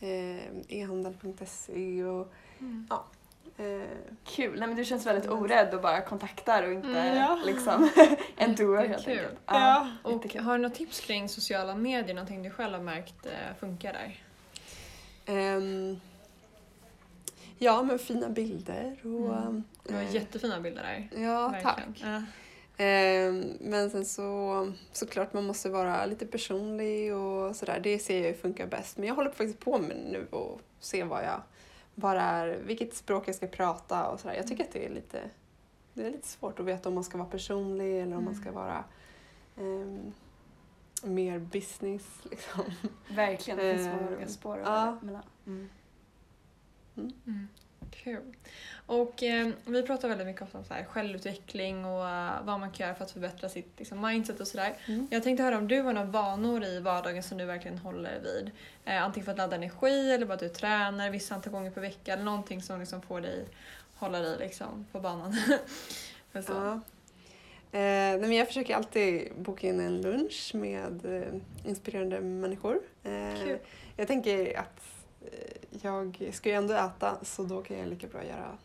eh, 0.00 0.46
e-handel.se 0.68 2.04
och 2.04 2.32
Mm. 2.60 2.88
eh, 3.56 3.88
Kul, 4.24 4.58
nej 4.58 4.68
men 4.68 4.76
du 4.76 4.84
känns 4.84 5.06
väldigt 5.06 5.30
orädd 5.30 5.74
och 5.74 5.82
bara 5.82 6.00
kontaktar 6.00 6.62
och 6.62 6.72
inte 6.72 6.88
Mm, 6.88 7.16
ja. 7.16 7.38
liksom 7.46 7.90
en 8.36 8.54
doer 8.54 8.86
helt 8.88 9.08
enkelt. 9.08 9.38
Ja. 9.46 9.90
Och 10.02 10.12
jättekul. 10.12 10.40
har 10.40 10.58
du 10.58 10.62
något 10.62 10.74
tips 10.74 11.00
kring 11.00 11.28
sociala 11.28 11.74
medier, 11.74 12.14
någonting 12.14 12.42
du 12.42 12.50
själv 12.50 12.72
har 12.74 12.80
märkt 12.82 13.26
eh, 13.26 13.56
funkar 13.60 13.92
där? 13.92 14.22
ehm, 15.26 16.00
ja, 17.58 17.82
men 17.82 17.98
fina 17.98 18.28
bilder 18.28 18.96
och... 19.02 19.36
Mm. 19.36 19.64
Du 19.84 19.94
har 19.94 20.02
eh, 20.02 20.14
jättefina 20.14 20.60
bilder 20.60 20.82
där. 20.82 21.22
Ja, 21.22 21.48
verkligen. 21.48 21.94
tack. 21.94 22.22
Ehm, 22.82 23.56
Men 23.60 23.90
sen 23.90 24.04
så 24.04 24.72
såklart 24.92 25.32
man 25.32 25.44
måste 25.44 25.70
vara 25.70 26.06
lite 26.06 26.26
personlig 26.26 27.14
och 27.14 27.56
sådär. 27.56 27.80
Det 27.82 27.98
ser 27.98 28.26
jag 28.26 28.36
funkar 28.36 28.66
bäst. 28.66 28.98
Men 28.98 29.08
jag 29.08 29.14
håller 29.14 29.30
faktiskt 29.30 29.58
på 29.60 29.78
med 29.78 29.96
nu 29.96 30.26
och 30.30 30.60
se 30.80 31.04
vad 31.04 31.24
jag, 31.24 31.42
vad 31.94 32.16
är, 32.16 32.58
vilket 32.66 32.94
språk 32.94 33.28
jag 33.28 33.34
ska 33.34 33.46
prata 33.46 34.08
och 34.08 34.20
sådär. 34.20 34.34
Jag 34.34 34.46
tycker 34.46 34.64
att 34.64 34.72
det 34.72 34.86
är 34.86 34.90
lite, 34.90 35.20
det 35.94 36.06
är 36.06 36.10
lite 36.10 36.28
svårt 36.28 36.60
att 36.60 36.66
veta 36.66 36.88
om 36.88 36.94
man 36.94 37.04
ska 37.04 37.18
vara 37.18 37.28
personlig 37.28 38.00
eller 38.02 38.16
om 38.16 38.24
man 38.24 38.34
ska 38.34 38.48
Mm. 38.48 38.54
vara 38.54 38.84
ehm, 39.56 40.12
mer 41.04 41.38
business 41.38 42.02
liksom. 42.30 42.64
Verkligen, 43.10 43.58
det 43.58 43.74
finns 43.74 43.88
många 43.94 44.08
olika 44.08 44.28
spår 44.28 44.58
att 44.58 44.66
ja. 44.66 44.98
mellan. 45.02 45.22
Mm. 45.46 45.68
Mm. 46.96 47.48
Kul. 48.04 48.34
Och 48.86 49.22
eh, 49.22 49.48
vi 49.64 49.82
pratar 49.82 50.08
väldigt 50.08 50.26
mycket 50.26 50.54
om 50.54 50.64
så 50.64 50.74
här, 50.74 50.84
självutveckling 50.84 51.84
och 51.84 52.08
eh, 52.08 52.44
vad 52.44 52.60
man 52.60 52.70
kan 52.70 52.86
göra 52.86 52.96
för 52.96 53.04
att 53.04 53.10
förbättra 53.10 53.48
sitt 53.48 53.78
liksom, 53.78 54.00
mindset 54.00 54.40
och 54.40 54.48
sådär. 54.48 54.76
Mm. 54.86 55.08
Jag 55.10 55.22
tänkte 55.22 55.42
höra 55.42 55.58
om 55.58 55.68
du 55.68 55.80
har 55.80 55.92
några 55.92 56.06
vanor 56.06 56.64
i 56.64 56.80
vardagen 56.80 57.22
som 57.22 57.38
du 57.38 57.44
verkligen 57.44 57.78
håller 57.78 58.20
vid. 58.20 58.50
Eh, 58.84 59.02
antingen 59.02 59.24
för 59.24 59.32
att 59.32 59.38
ladda 59.38 59.56
energi 59.56 60.12
eller 60.12 60.26
bara 60.26 60.34
att 60.34 60.40
du 60.40 60.48
tränar 60.48 61.10
vissa 61.10 61.34
antal 61.34 61.52
gånger 61.52 61.70
per 61.70 61.80
vecka 61.80 62.12
eller 62.12 62.24
någonting 62.24 62.62
som 62.62 62.80
liksom 62.80 63.02
får 63.02 63.20
dig 63.20 63.44
hålla 63.94 64.20
dig 64.20 64.38
liksom, 64.38 64.86
på 64.92 65.00
banan. 65.00 65.32
Så. 66.32 66.52
Ja. 66.52 66.80
Eh, 67.78 68.20
men 68.20 68.32
jag 68.32 68.46
försöker 68.46 68.74
alltid 68.74 69.32
boka 69.36 69.68
in 69.68 69.80
en 69.80 70.00
lunch 70.02 70.50
med 70.54 71.04
eh, 71.04 71.68
inspirerande 71.68 72.20
människor. 72.20 72.80
Eh, 73.02 73.44
Kul. 73.44 73.58
jag 73.96 74.08
tänker 74.08 74.58
att 74.58 74.80
eh, 75.20 75.61
jag 75.82 76.30
ska 76.32 76.48
ju 76.48 76.54
ändå 76.54 76.74
äta 76.74 77.18
så 77.22 77.42
då 77.42 77.62
kan 77.62 77.78
jag 77.78 77.88
lika 77.88 78.06
bra 78.06 78.24
göra, 78.24 78.58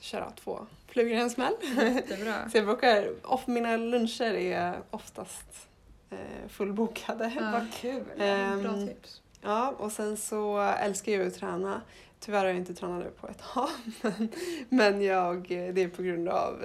köra 0.00 0.30
två 0.30 0.66
flugor 0.88 1.12
i 1.12 1.20
en 1.20 1.30
smäll. 1.30 1.54
Jättebra. 1.76 2.48
så 2.50 2.56
jag 2.56 2.66
brukar, 2.66 3.08
of, 3.22 3.46
mina 3.46 3.76
luncher 3.76 4.34
är 4.34 4.78
oftast 4.90 5.68
eh, 6.10 6.48
fullbokade. 6.48 7.32
Ja. 7.36 7.50
Vad 7.50 7.72
kul! 7.72 8.04
Ehm, 8.18 8.62
Bra 8.62 8.86
tips. 8.86 9.20
Ja, 9.42 9.74
och 9.78 9.92
sen 9.92 10.16
så 10.16 10.60
älskar 10.60 11.12
jag 11.12 11.26
att 11.26 11.34
träna. 11.34 11.80
Tyvärr 12.20 12.38
har 12.38 12.46
jag 12.46 12.56
inte 12.56 12.74
tränat 12.74 13.04
nu 13.04 13.10
på 13.20 13.28
ett 13.28 13.38
tag. 13.38 13.68
Men, 14.02 14.28
men 14.68 15.02
jag, 15.02 15.42
det 15.48 15.82
är 15.82 15.88
på 15.88 16.02
grund 16.02 16.28
av 16.28 16.64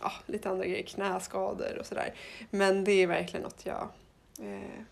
ja, 0.00 0.12
lite 0.26 0.50
andra 0.50 0.66
grejer, 0.66 0.86
knäskador 0.86 1.78
och 1.80 1.86
sådär. 1.86 2.14
Men 2.50 2.84
det 2.84 2.92
är 2.92 3.06
verkligen 3.06 3.42
något 3.42 3.66
jag, 3.66 3.88
eh, 4.38 4.82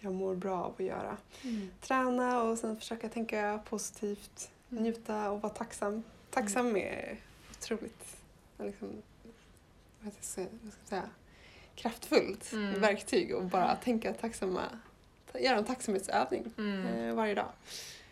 jag 0.00 0.12
mår 0.14 0.34
bra 0.34 0.62
av 0.64 0.74
att 0.78 0.84
göra. 0.84 1.16
Mm. 1.42 1.70
Träna 1.80 2.42
och 2.42 2.58
sen 2.58 2.76
försöka 2.76 3.08
tänka 3.08 3.60
positivt, 3.68 4.50
Mm. 4.70 4.82
njuta 4.84 5.30
och 5.30 5.40
vara 5.42 5.52
tacksam. 5.52 6.02
Tacksam 6.30 6.76
är 6.76 7.16
otroligt 7.50 8.16
liksom, 8.58 9.02
vad 10.00 10.12
ska 10.12 10.18
jag 10.18 10.24
säga, 10.24 10.46
vad 10.62 10.72
ska 10.72 10.80
jag 10.82 10.88
säga, 10.88 11.10
kraftfullt 11.74 12.52
Mm. 12.52 12.80
verktyg 12.80 13.34
och 13.34 13.44
bara 13.44 13.76
tänka 13.76 14.12
tacksamma, 14.12 14.62
göra 15.34 15.56
en 15.58 15.64
tacksamhetsövning 15.64 16.52
Mm. 16.58 16.86
eh, 16.86 17.14
varje 17.14 17.34
dag. 17.34 17.48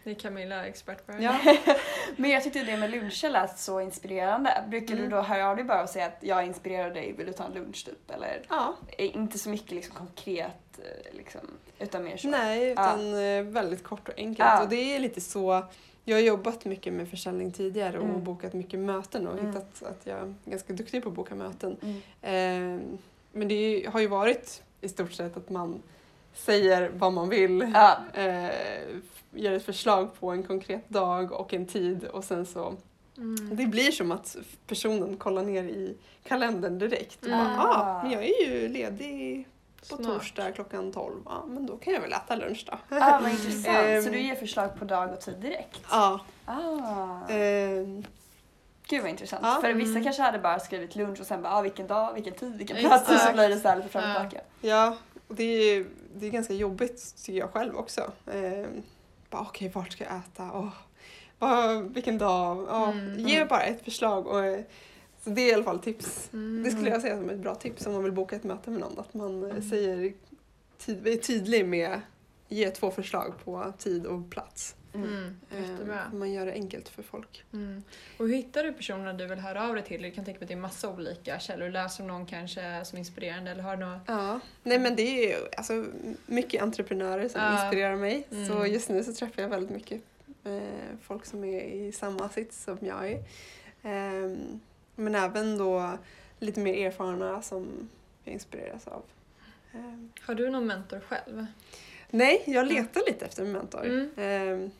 Det 0.08 0.12
är 0.12 0.14
Camilla 0.14 0.66
expert 0.66 1.06
på. 1.06 1.12
Ja. 1.20 1.38
Men 2.16 2.30
jag 2.30 2.42
tyckte 2.42 2.62
det 2.64 2.76
med 2.76 2.90
luncher 2.90 3.30
lät 3.30 3.58
så 3.58 3.80
inspirerande. 3.80 4.64
Brukar 4.68 4.94
du 4.94 4.98
Mm. 5.04 5.10
då 5.10 5.20
höra 5.20 5.48
av 5.50 5.56
dig 5.56 5.64
bara 5.64 5.82
och 5.82 5.88
säga 5.88 6.06
att 6.06 6.16
jag 6.20 6.46
inspirerar 6.46 6.90
dig, 6.90 7.12
vill 7.12 7.26
du 7.26 7.32
ta 7.32 7.44
en 7.44 7.52
lunch 7.52 7.84
typ? 7.86 8.10
Eller 8.10 8.42
Ja, 8.48 8.74
inte 8.98 9.38
så 9.38 9.48
mycket 9.50 9.70
liksom 9.72 9.94
konkret 9.94 10.78
eh, 10.78 11.16
liksom, 11.16 11.40
utan 11.78 12.04
mer 12.04 12.16
så? 12.16 12.28
nej, 12.28 12.70
utan 12.70 13.14
eh, 13.24 13.42
väldigt 13.42 13.82
kort 13.84 14.08
och 14.08 14.14
enkelt. 14.18 14.38
Ja. 14.48 14.62
Och 14.62 14.68
det 14.68 14.96
är 14.96 14.98
lite 15.00 15.20
så, 15.20 15.62
jag 16.04 16.16
har 16.16 16.22
jobbat 16.22 16.64
mycket 16.64 16.92
med 16.92 17.08
försäljning 17.08 17.52
tidigare 17.52 17.98
och 17.98 18.04
Mm. 18.04 18.24
bokat 18.24 18.52
mycket 18.52 18.80
möten 18.80 19.26
och 19.26 19.38
Mm. 19.38 19.46
hittat 19.46 19.82
att 19.82 20.00
jag 20.06 20.18
är 20.18 20.34
ganska 20.44 20.72
duktig 20.72 21.02
på 21.02 21.08
att 21.08 21.14
boka 21.14 21.34
möten. 21.34 21.76
Mm. 21.82 21.96
Eh, 22.22 22.80
men 23.32 23.48
det 23.48 23.86
har 23.92 24.00
ju 24.00 24.06
varit 24.06 24.62
i 24.80 24.88
stort 24.88 25.12
sett 25.12 25.36
att 25.36 25.50
man 25.50 25.82
säger 26.44 26.90
vad 26.94 27.12
man 27.12 27.28
vill, 27.28 27.72
Ja. 27.74 27.96
eh, 28.14 28.50
ger 29.30 29.52
ett 29.52 29.64
förslag 29.64 30.20
på 30.20 30.30
en 30.30 30.42
konkret 30.42 30.88
dag 30.88 31.32
och 31.32 31.54
en 31.54 31.66
tid 31.66 32.04
och 32.04 32.24
sen 32.24 32.46
så 32.46 32.74
Mm. 33.18 33.56
det 33.56 33.66
blir 33.66 33.90
som 33.90 34.12
att 34.12 34.36
personen 34.66 35.16
kollar 35.16 35.42
ner 35.42 35.62
i 35.64 35.96
kalendern 36.24 36.78
direkt 36.78 37.22
och 37.22 37.32
Mm. 37.32 37.38
bara 37.56 37.58
ah, 37.64 38.02
men 38.02 38.12
jag 38.12 38.24
är 38.24 38.46
ju 38.46 38.68
ledig 38.68 39.48
på 39.80 39.96
Smart. 39.96 40.02
torsdag 40.02 40.52
klockan 40.52 40.92
12. 40.92 41.14
Ja, 41.24 41.44
men 41.46 41.66
då 41.66 41.76
kan 41.76 41.92
jag 41.94 42.00
väl 42.00 42.12
äta 42.12 42.36
lunch 42.36 42.66
då. 42.70 42.96
Ah, 42.96 43.20
vad 43.22 43.30
intressant. 43.30 43.66
Ehm. 43.78 44.02
Så 44.02 44.10
du 44.10 44.20
ger 44.20 44.34
förslag 44.34 44.78
på 44.78 44.84
dag 44.84 45.12
och 45.12 45.20
tid 45.20 45.36
direkt? 45.40 45.80
Ja. 45.90 46.20
Ah. 46.44 47.28
ehm, 47.28 48.04
Gud 48.88 49.00
vad 49.02 49.10
intressant. 49.10 49.42
Ja. 49.44 49.58
För 49.60 49.72
vissa 49.72 49.90
Mm. 49.90 50.04
kanske 50.04 50.22
hade 50.22 50.38
bara 50.38 50.58
skrivit 50.60 50.96
lunch 50.96 51.20
och 51.20 51.26
sen 51.26 51.42
bara 51.42 51.52
ah, 51.54 51.60
vilken 51.62 51.86
dag, 51.86 52.14
vilken 52.14 52.34
tid, 52.34 52.56
vilken 52.58 52.76
plats 52.76 53.10
och 53.10 53.16
så 53.16 53.32
blir 53.32 53.48
det 53.48 53.56
så 53.56 53.68
här 53.68 53.76
lite 53.76 53.88
fram 53.88 54.04
och 54.10 54.16
tillbaka. 54.30 54.46
ja, 54.60 54.96
och 55.28 55.34
det 55.34 55.42
är, 55.44 55.86
det 56.16 56.26
är 56.26 56.30
ganska 56.30 56.54
jobbigt 56.54 57.14
tycker 57.24 57.38
jag 57.38 57.50
själv 57.50 57.76
också. 57.76 58.12
Ehm, 58.32 58.82
bara 59.30 59.42
okej, 59.42 59.68
vart 59.74 59.92
ska 59.92 60.04
jag 60.04 60.16
äta? 60.16 60.50
Åh, 60.54 60.68
vad, 61.38 61.94
vilken 61.94 62.18
dag? 62.18 62.66
Ja, 62.68 62.92
Mm. 62.92 63.18
Ge 63.18 63.44
bara 63.44 63.62
ett 63.62 63.84
förslag. 63.84 64.26
Och, 64.26 64.44
eh, 64.44 64.60
så 65.24 65.30
det 65.30 65.40
är 65.42 65.50
i 65.50 65.54
alla 65.54 65.64
fall 65.64 65.78
tips. 65.78 66.28
Mm. 66.32 66.62
Det 66.62 66.70
skulle 66.70 66.90
jag 66.90 67.02
säga 67.02 67.16
som 67.16 67.30
ett 67.30 67.38
bra 67.38 67.54
tips 67.54 67.86
om 67.86 67.92
man 67.92 68.02
vill 68.02 68.12
boka 68.12 68.36
ett 68.36 68.44
möte 68.44 68.70
med 68.70 68.80
någon. 68.80 68.98
Att 68.98 69.14
man 69.14 69.44
eh, 69.44 69.50
Mm. 69.50 69.70
säger, 69.70 70.12
är 70.86 71.16
tydlig 71.16 71.66
med 71.68 72.00
ge 72.48 72.70
två 72.70 72.90
förslag 72.90 73.32
på 73.44 73.72
tid 73.78 74.06
och 74.06 74.30
plats. 74.30 74.74
Mm. 74.94 75.36
Ehm, 75.50 75.62
Jättebra. 75.62 76.10
Man 76.12 76.32
gör 76.32 76.46
det 76.46 76.52
enkelt 76.52 76.88
för 76.88 77.02
folk. 77.02 77.44
Mm. 77.52 77.82
Och 78.18 78.28
hur 78.28 78.34
hittar 78.34 78.64
du 78.64 78.72
personerna 78.72 79.12
du 79.12 79.26
vill 79.26 79.38
höra 79.38 79.68
av 79.68 79.74
dig 79.74 79.84
till? 79.84 80.02
Du 80.02 80.10
kan 80.10 80.24
tänka 80.24 80.38
mig 80.40 80.44
att 80.44 80.48
det 80.48 80.54
är 80.54 80.58
massa 80.58 80.88
olika 80.88 81.38
källor. 81.40 81.68
Läser 81.68 82.02
du 82.04 82.08
någon 82.08 82.26
kanske 82.26 82.84
som 82.84 82.98
inspirerande 82.98 83.50
eller 83.50 83.62
har 83.62 83.76
du 83.76 83.86
något? 83.86 84.02
Ja, 84.06 84.40
nej 84.62 84.78
men 84.78 84.96
det 84.96 85.32
är 85.32 85.38
alltså, 85.56 85.86
mycket 86.26 86.62
entreprenörer 86.62 87.28
som 87.28 87.40
Ja. 87.40 87.64
inspirerar 87.64 87.96
mig. 87.96 88.26
Så 88.30 88.52
Mm. 88.58 88.72
just 88.72 88.88
nu 88.88 89.04
så 89.04 89.12
träffar 89.12 89.42
jag 89.42 89.48
väldigt 89.48 89.70
mycket 89.70 90.00
eh, 90.44 90.62
folk 91.02 91.26
som 91.26 91.44
är 91.44 91.60
i 91.62 91.92
samma 91.92 92.28
sits 92.28 92.64
som 92.64 92.78
jag 92.80 93.10
är. 93.10 93.22
Ehm, 93.82 94.60
men 94.94 95.14
även 95.14 95.58
då 95.58 95.98
lite 96.38 96.60
mer 96.60 96.86
erfarna 96.86 97.42
som 97.42 97.88
jag 98.24 98.32
inspireras 98.32 98.86
av. 98.88 99.02
Ehm, 99.74 100.12
Har 100.20 100.34
du 100.34 100.50
någon 100.50 100.66
mentor 100.66 101.00
själv? 101.00 101.46
Nej, 102.10 102.42
jag 102.46 102.66
letar 102.66 103.02
lite 103.06 103.24
efter 103.24 103.42
en 103.42 103.52
mentor. 103.52 103.84
Mm. 103.84 104.10
Ehm, 104.16 104.70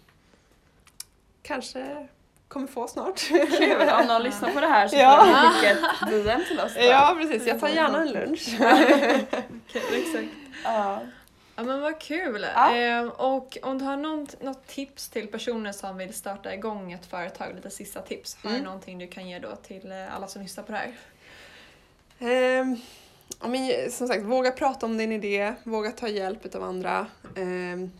kanske 1.43 2.09
kommer 2.49 2.67
få 2.67 2.89
snart. 2.89 3.19
Kul, 3.59 3.89
om 4.01 4.07
någon 4.07 4.23
lyssnar 4.29 4.51
på 4.53 4.61
det 4.61 4.67
här 4.67 4.89
så 4.89 4.97
Ja. 4.97 5.25
får 5.25 5.27
de 5.33 5.51
skicka 5.51 5.71
ett 6.17 6.25
DM 6.25 6.45
till 6.49 6.61
oss. 6.61 6.75
då. 6.75 6.81
ja, 6.83 7.17
precis. 7.21 7.47
Jag 7.47 7.61
tar 7.61 7.69
gärna 7.69 8.01
en 8.03 8.13
lunch. 8.13 8.49
Okej, 8.61 9.27
exakt. 9.93 10.29
Ja. 10.65 11.01
Ja 11.57 11.65
men 11.65 11.81
vad 11.81 12.01
kul! 12.01 12.47
Ja. 12.55 12.75
Ehm, 12.75 13.11
och 13.11 13.59
om 13.63 13.79
du 13.79 13.85
har 13.85 13.97
något, 13.97 14.43
något 14.43 14.67
tips 14.67 15.09
till 15.09 15.27
personer 15.29 15.73
som 15.73 15.97
vill 15.97 16.15
starta 16.15 16.55
igång 16.55 16.93
ett 16.93 17.07
företag, 17.07 17.55
lite 17.55 17.71
sista 17.71 18.01
tips. 18.03 18.37
Har 18.43 18.51
du 18.51 18.57
Mm. 18.57 18.65
någonting 18.67 18.99
du 18.99 19.07
kan 19.07 19.29
ge 19.29 19.39
då 19.39 19.57
till 19.57 19.93
eh, 19.93 20.15
alla 20.17 20.29
som 20.29 20.43
lyssnar 20.43 20.65
på 20.65 20.73
det 20.73 20.79
här? 20.79 20.93
Ehm, 22.19 22.77
ja, 23.41 23.49
men, 23.49 23.91
som 23.91 24.09
sagt, 24.09 24.25
våga 24.25 24.51
prata 24.51 24.87
om 24.87 24.97
din 24.97 25.13
idé, 25.13 25.55
våga 25.65 25.91
ta 25.91 26.09
hjälp 26.09 26.55
av 26.55 26.63
andra. 26.63 27.07
Ehm, 27.37 27.91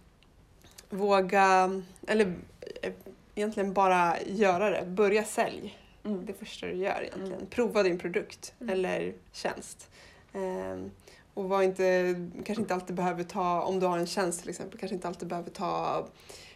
våga, 0.91 1.83
eller 2.07 2.35
eh, 2.83 2.93
egentligen 3.35 3.73
bara 3.73 4.17
göra 4.27 4.71
det. 4.71 4.87
Börja 4.87 5.25
sälj. 5.25 5.79
Mm. 6.05 6.27
Det 6.27 6.33
första 6.33 6.67
du 6.67 6.73
gör 6.73 7.01
egentligen. 7.03 7.33
Mm. 7.33 7.47
Prova 7.47 7.83
din 7.83 7.99
produkt 7.99 8.53
Mm. 8.61 8.73
eller 8.75 9.15
tjänst. 9.33 9.91
Ehm, 10.33 10.91
och 11.35 11.45
var 11.49 11.63
inte, 11.63 12.15
kanske 12.45 12.63
inte 12.63 12.75
alltid 12.75 12.97
behöver 12.97 13.25
ta, 13.25 13.63
om 13.63 13.81
du 13.81 13.87
har 13.87 13.99
en 13.99 14.07
tjänst 14.07 14.41
till 14.41 14.51
exempel, 14.51 14.79
kanske 14.81 14.95
inte 14.95 15.09
alltid 15.09 15.29
behöver 15.29 15.51
ta 15.51 16.07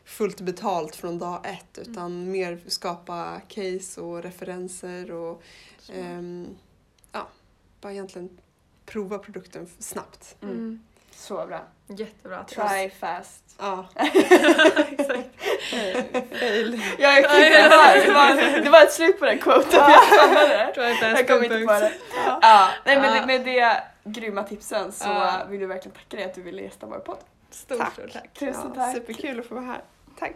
fullt 0.04 0.40
betalt 0.40 0.96
från 0.96 1.18
dag 1.18 1.40
ett 1.44 1.78
utan 1.78 2.30
mer 2.30 2.60
skapa 2.66 3.40
case 3.48 4.00
och 4.00 4.22
referenser 4.22 5.10
och 5.10 5.42
Ehm, 5.94 6.56
ja, 7.12 7.28
bara 7.80 7.92
egentligen 7.92 8.38
prova 8.86 9.18
produkten 9.18 9.68
snabbt. 9.78 10.36
Mm. 10.42 10.54
Mm. 10.54 10.82
Så 11.10 11.46
bra. 11.46 11.60
Jättebra. 11.86 12.44
Try 12.44 12.90
fast. 13.00 13.42
Ja. 13.58 13.86
Exakt. 13.96 15.28
Fail. 16.40 16.82
Jag 16.98 17.16
är 17.18 17.22
det, 17.22 17.68
var, 17.68 18.06
det, 18.06 18.12
var, 18.14 18.60
det 18.62 18.70
var 18.70 18.82
ett 18.82 18.92
slut 18.92 19.18
på 19.18 19.24
den 19.26 19.38
quoten, 19.38 19.70
jag 19.72 20.04
stannade 20.04 20.48
där. 20.48 20.72
Try 20.74 20.94
fast, 20.94 21.18
Jag 21.18 21.28
kom 21.28 21.44
inte 21.44 21.58
på 21.66 21.72
det. 21.72 21.92
Ja, 22.42 22.68
nej, 22.84 22.96
men 23.00 23.16
Ja. 23.16 23.26
med 23.26 23.44
det 23.44 23.82
grymma 24.04 24.42
tipsen 24.42 24.92
så 24.92 25.08
Ja. 25.08 25.42
vill 25.48 25.60
vi 25.60 25.66
verkligen 25.66 25.96
tacka 25.96 26.16
dig 26.16 26.24
att 26.26 26.34
du 26.34 26.42
ville 26.42 26.62
gästa 26.62 26.86
vår 26.86 26.98
podd. 26.98 27.18
Stort, 27.50 27.78
Tack. 27.78 27.92
stort 27.92 28.12
tack. 28.12 28.34
Tusen 28.34 28.54
Ja, 28.64 28.74
tack. 28.74 28.94
superkul 28.94 29.40
att 29.40 29.46
få 29.46 29.54
vara 29.54 29.64
här. 29.64 29.82
Tack. 30.18 30.32